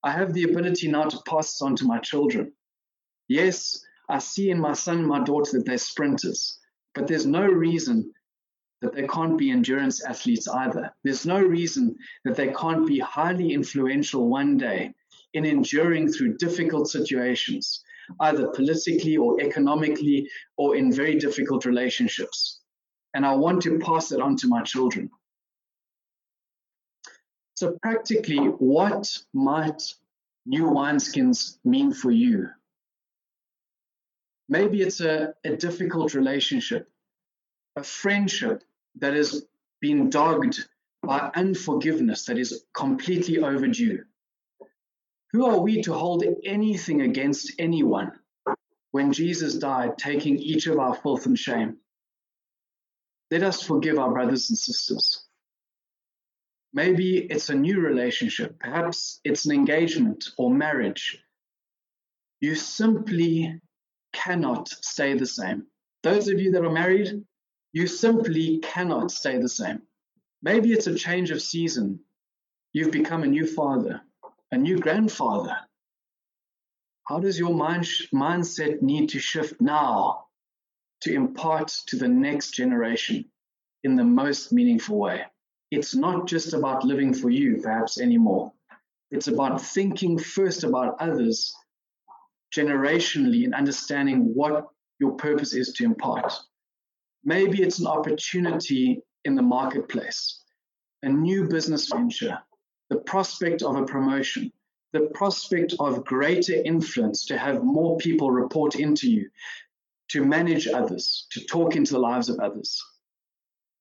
I 0.03 0.13
have 0.13 0.33
the 0.33 0.45
ability 0.45 0.89
now 0.89 1.05
to 1.05 1.23
pass 1.27 1.53
this 1.53 1.63
on 1.63 1.77
to 1.77 1.85
my 1.85 1.99
children. 1.99 2.53
Yes, 3.31 3.87
I 4.09 4.19
see 4.19 4.51
in 4.51 4.59
my 4.59 4.73
son 4.73 4.99
and 4.99 5.07
my 5.07 5.23
daughter 5.23 5.53
that 5.53 5.65
they're 5.65 5.79
sprinters, 5.79 6.59
but 6.97 7.07
there's 7.07 7.27
no 7.27 7.47
reason 7.47 8.13
that 8.83 8.93
they 8.93 9.07
can't 9.07 9.39
be 9.39 9.53
endurance 9.53 10.03
athletes 10.05 10.49
either. 10.49 10.93
There's 11.05 11.25
no 11.25 11.41
reason 11.41 11.95
that 12.25 12.35
they 12.35 12.49
can't 12.49 12.89
be 12.89 12.99
highly 12.99 13.53
influential 13.53 14.29
one 14.29 14.57
day 14.57 14.93
in 15.33 15.45
enduring 15.45 16.11
through 16.11 16.39
difficult 16.39 16.89
situations 16.89 17.85
either 18.19 18.49
politically 18.49 19.17
or 19.17 19.41
economically 19.41 20.29
or 20.57 20.75
in 20.75 20.93
very 20.93 21.17
difficult 21.17 21.65
relationships. 21.65 22.59
And 23.15 23.25
I 23.25 23.37
want 23.37 23.63
to 23.63 23.79
pass 23.79 24.11
it 24.11 24.21
on 24.21 24.35
to 24.39 24.49
my 24.49 24.63
children. 24.63 25.09
So, 27.55 27.79
practically, 27.81 28.39
what 28.39 29.17
might 29.33 29.81
new 30.47 30.65
wineskins 30.65 31.59
mean 31.65 31.93
for 31.93 32.11
you? 32.11 32.49
Maybe 34.51 34.83
it's 34.83 35.01
a, 35.01 35.33
a 35.45 35.57
difficult 35.57 36.13
relationship, 36.13 36.91
a 37.77 37.85
friendship 37.85 38.65
that 38.97 39.15
has 39.15 39.47
been 39.81 40.11
dogged 40.11 40.67
by 41.05 41.31
unforgiveness 41.37 42.25
that 42.25 42.37
is 42.37 42.65
completely 42.75 43.39
overdue. 43.39 44.03
Who 45.31 45.47
are 45.47 45.61
we 45.61 45.83
to 45.83 45.95
hold 45.95 46.25
anything 46.45 47.03
against 47.03 47.53
anyone 47.61 48.11
when 48.91 49.13
Jesus 49.13 49.55
died, 49.55 49.97
taking 49.97 50.37
each 50.37 50.67
of 50.67 50.81
our 50.81 50.97
filth 50.97 51.27
and 51.27 51.39
shame? 51.39 51.77
Let 53.31 53.45
us 53.45 53.63
forgive 53.63 54.01
our 54.01 54.11
brothers 54.11 54.51
and 54.51 54.59
sisters. 54.59 55.29
Maybe 56.73 57.19
it's 57.19 57.51
a 57.51 57.55
new 57.55 57.79
relationship, 57.79 58.59
perhaps 58.59 59.21
it's 59.23 59.45
an 59.45 59.53
engagement 59.53 60.31
or 60.37 60.53
marriage. 60.53 61.23
You 62.41 62.57
simply 62.57 63.61
cannot 64.13 64.69
stay 64.69 65.15
the 65.15 65.27
same. 65.27 65.67
Those 66.03 66.29
of 66.29 66.41
you 66.41 66.53
that 66.53 66.65
are 66.65 66.73
married, 66.73 67.25
you 67.73 67.87
simply 67.87 68.59
cannot 68.59 69.11
stay 69.11 69.39
the 69.39 69.49
same. 69.49 69.83
Maybe 70.43 70.73
it's 70.73 70.87
a 70.87 70.95
change 70.95 71.31
of 71.31 71.43
season. 71.43 72.01
You've 72.73 72.93
become 72.93 73.23
a 73.23 73.27
new 73.27 73.47
father 73.47 74.03
a 74.53 74.57
new 74.57 74.79
grandfather. 74.79 75.57
How 77.05 77.21
does 77.21 77.39
your 77.39 77.55
mind 77.55 77.87
mindset 78.13 78.83
need 78.83 79.11
to 79.11 79.19
shift 79.19 79.61
now 79.61 80.27
to 81.03 81.13
impart 81.13 81.69
to 81.87 81.97
the 81.97 82.09
next 82.09 82.53
generation 82.53 83.25
in 83.85 83.97
the 83.97 84.05
most 84.05 84.53
meaningful 84.53 84.99
way? 84.99 85.25
It's 85.71 85.95
not 85.95 86.27
just 86.27 86.53
about 86.53 86.85
living 86.85 87.15
for 87.15 87.31
you, 87.31 87.61
perhaps 87.63 88.01
anymore. 88.01 88.53
It's 89.11 89.29
about 89.29 89.63
thinking 89.63 90.19
first 90.19 90.65
about 90.65 91.01
others 91.01 91.55
generationally 92.55 93.45
in 93.45 93.55
understanding 93.55 94.33
what 94.35 94.69
your 94.99 95.13
purpose 95.13 95.55
is 95.55 95.73
to 95.75 95.85
impart. 95.85 96.33
Maybe 97.25 97.63
it's 97.63 97.79
an 97.79 97.87
opportunity 97.87 99.03
in 99.25 99.35
the 99.35 99.43
marketplace, 99.43 100.43
a 101.03 101.09
new 101.09 101.49
business 101.49 101.89
venture, 101.89 102.39
the 102.89 102.97
prospect 102.97 103.63
of 103.63 103.77
a 103.77 103.85
promotion, 103.85 104.53
the 104.93 105.11
prospect 105.15 105.75
of 105.79 106.05
greater 106.05 106.55
influence, 106.55 107.27
to 107.27 107.39
have 107.39 107.63
more 107.63 107.97
people 107.99 108.31
report 108.31 108.75
into 108.75 109.11
you, 109.11 109.31
to 110.09 110.25
manage 110.25 110.67
others, 110.67 111.27
to 111.31 111.45
talk 111.45 111.77
into 111.77 111.93
the 111.93 111.99
lives 111.99 112.29
of 112.29 112.41
others. 112.41 112.83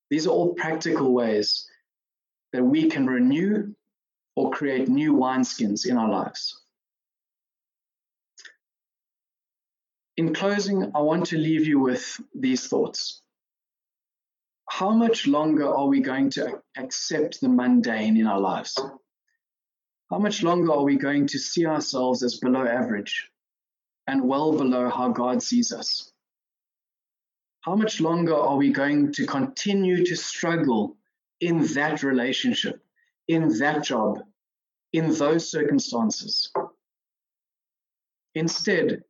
These 0.09 0.27
are 0.27 0.31
all 0.31 0.53
practical 0.53 1.13
ways 1.13 1.67
that 2.53 2.63
we 2.63 2.89
can 2.89 3.07
renew 3.07 3.73
or 4.35 4.51
create 4.51 4.87
new 4.87 5.13
wineskins 5.13 5.87
in 5.87 5.97
our 5.97 6.09
lives. 6.09 6.61
In 10.19 10.33
closing, 10.33 10.91
I 10.93 10.99
want 10.99 11.27
to 11.27 11.37
leave 11.37 11.65
you 11.65 11.79
with 11.79 12.19
these 12.35 12.67
thoughts 12.67 13.21
how 14.67 14.91
much 14.91 15.27
longer 15.27 15.65
are 15.65 15.87
we 15.87 16.01
going 16.01 16.29
to 16.31 16.61
accept 16.75 17.39
the 17.39 17.47
mundane 17.47 18.17
in 18.17 18.27
our 18.27 18.41
lives? 18.41 18.77
How 20.09 20.19
much 20.19 20.43
longer 20.43 20.73
are 20.73 20.83
we 20.83 20.97
going 20.97 21.27
to 21.27 21.39
see 21.39 21.65
ourselves 21.65 22.21
as 22.21 22.37
below 22.37 22.67
average 22.67 23.29
and 24.07 24.27
well 24.27 24.51
below 24.51 24.89
how 24.89 25.07
God 25.07 25.41
sees 25.41 25.71
us? 25.71 26.11
How 27.61 27.75
much 27.77 28.01
longer 28.01 28.35
are 28.35 28.57
we 28.57 28.73
going 28.73 29.13
to 29.13 29.25
continue 29.25 30.05
to 30.05 30.17
struggle 30.17 30.97
in 31.39 31.65
that 31.75 32.03
relationship, 32.03 32.83
in 33.29 33.57
that 33.59 33.85
job, 33.85 34.19
in 34.91 35.13
those 35.13 35.49
circumstances. 35.49 36.51
Instead, 38.35 39.05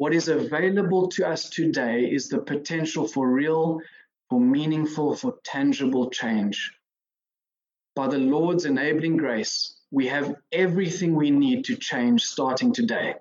what 0.00 0.14
is 0.14 0.28
available 0.28 1.08
to 1.08 1.28
us 1.28 1.50
today 1.50 2.04
is 2.10 2.30
the 2.30 2.38
potential 2.38 3.06
for 3.06 3.28
real, 3.28 3.82
for 4.30 4.40
meaningful, 4.40 5.14
for 5.14 5.34
tangible 5.44 6.08
change. 6.08 6.72
By 7.94 8.08
the 8.08 8.16
Lord's 8.16 8.64
enabling 8.64 9.18
grace, 9.18 9.76
we 9.90 10.06
have 10.06 10.36
everything 10.52 11.14
we 11.14 11.30
need 11.30 11.66
to 11.66 11.76
change 11.76 12.24
starting 12.24 12.72
today. 12.72 13.16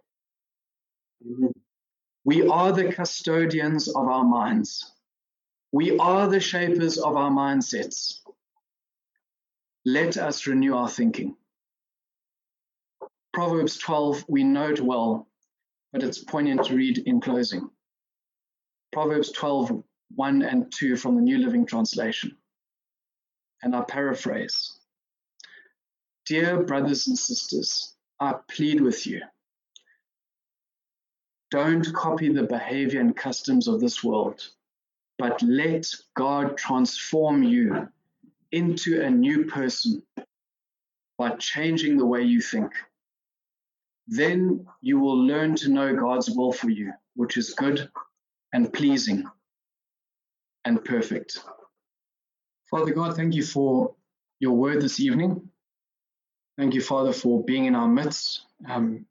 We 2.23 2.47
are 2.47 2.71
the 2.71 2.93
custodians 2.93 3.89
of 3.89 4.07
our 4.07 4.23
minds. 4.23 4.89
We 5.73 5.97
are 5.97 6.29
the 6.29 6.39
shapers 6.39 6.97
of 6.97 7.17
our 7.17 7.29
mindsets. 7.29 8.19
Let 9.83 10.15
us 10.15 10.47
renew 10.47 10.75
our 10.75 10.87
thinking. 10.87 11.35
Proverbs 13.33 13.77
12, 13.79 14.23
we 14.29 14.45
know 14.45 14.69
it 14.69 14.79
well, 14.79 15.28
but 15.91 16.03
it's 16.03 16.23
poignant 16.23 16.65
to 16.65 16.75
read 16.75 16.99
in 16.99 17.19
closing. 17.19 17.69
Proverbs 18.91 19.31
12, 19.31 19.83
1 20.15 20.41
and 20.41 20.71
2 20.71 20.95
from 20.95 21.15
the 21.15 21.21
New 21.21 21.37
Living 21.37 21.65
Translation. 21.65 22.35
And 23.61 23.75
I 23.75 23.81
paraphrase 23.81 24.79
Dear 26.25 26.63
brothers 26.63 27.07
and 27.07 27.17
sisters, 27.17 27.95
I 28.19 28.35
plead 28.49 28.81
with 28.81 29.07
you. 29.07 29.21
Don't 31.51 31.91
copy 31.93 32.31
the 32.31 32.43
behavior 32.43 33.01
and 33.01 33.15
customs 33.15 33.67
of 33.67 33.79
this 33.79 34.03
world, 34.03 34.47
but 35.17 35.41
let 35.41 35.87
God 36.15 36.55
transform 36.55 37.41
you 37.41 37.87
into 38.51 39.01
a 39.01 39.09
new 39.09 39.45
person 39.45 40.03
by 41.17 41.31
changing 41.31 41.97
the 41.97 42.05
way 42.05 42.21
you 42.21 42.41
think. 42.41 42.73
Then 44.11 44.65
you 44.81 44.99
will 44.99 45.23
learn 45.23 45.55
to 45.57 45.69
know 45.69 45.95
God's 45.95 46.31
will 46.31 46.51
for 46.51 46.67
you, 46.69 46.93
which 47.15 47.37
is 47.37 47.53
good 47.53 47.91
and 48.51 48.73
pleasing 48.73 49.23
and 50.65 50.83
perfect. 50.83 51.37
Father 52.71 52.91
God, 52.91 53.15
thank 53.15 53.35
you 53.35 53.43
for 53.43 53.93
your 54.39 54.53
word 54.53 54.81
this 54.81 54.99
evening. 54.99 55.49
Thank 56.57 56.73
you, 56.73 56.81
Father, 56.81 57.13
for 57.13 57.43
being 57.43 57.65
in 57.65 57.75
our 57.75 57.87
midst. 57.87 58.41
Um, 58.67 59.05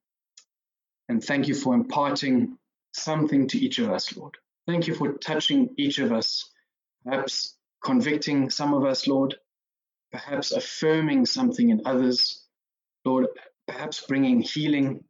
and 1.09 1.23
thank 1.23 1.47
you 1.47 1.55
for 1.55 1.75
imparting 1.75 2.59
something 2.93 3.47
to 3.49 3.59
each 3.59 3.79
of 3.79 3.91
us, 3.91 4.17
Lord. 4.17 4.37
Thank 4.67 4.89
you 4.89 4.95
for 4.95 5.13
touching 5.13 5.71
each 5.79 6.01
of 6.01 6.11
us, 6.11 6.51
perhaps 7.05 7.55
convicting 7.85 8.51
some 8.51 8.75
of 8.75 8.85
us, 8.85 9.07
Lord, 9.07 9.37
perhaps 10.11 10.51
affirming 10.51 11.25
something 11.25 11.71
in 11.71 11.83
others, 11.85 12.43
Lord, 13.05 13.29
perhaps 13.69 14.05
bringing 14.07 14.41
healing. 14.41 15.05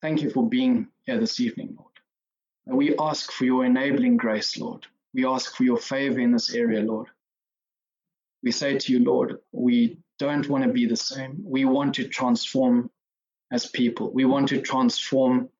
Thank 0.00 0.22
you 0.22 0.30
for 0.30 0.48
being 0.48 0.88
here 1.04 1.20
this 1.20 1.38
evening, 1.40 1.76
Lord. 1.78 1.92
And 2.66 2.76
we 2.76 2.96
ask 2.98 3.30
for 3.30 3.44
your 3.44 3.64
enabling 3.64 4.16
grace, 4.16 4.58
Lord. 4.58 4.86
We 5.14 5.26
ask 5.26 5.54
for 5.54 5.64
your 5.64 5.76
favor 5.76 6.18
in 6.18 6.32
this 6.32 6.54
area, 6.54 6.80
Lord. 6.80 7.08
We 8.42 8.50
say 8.50 8.78
to 8.78 8.92
you, 8.92 9.04
Lord, 9.04 9.38
we 9.52 9.98
don't 10.18 10.48
want 10.48 10.64
to 10.64 10.72
be 10.72 10.86
the 10.86 10.96
same. 10.96 11.38
We 11.44 11.64
want 11.64 11.94
to 11.96 12.08
transform 12.08 12.90
as 13.52 13.66
people. 13.66 14.10
We 14.12 14.24
want 14.24 14.48
to 14.48 14.60
transform 14.60 15.50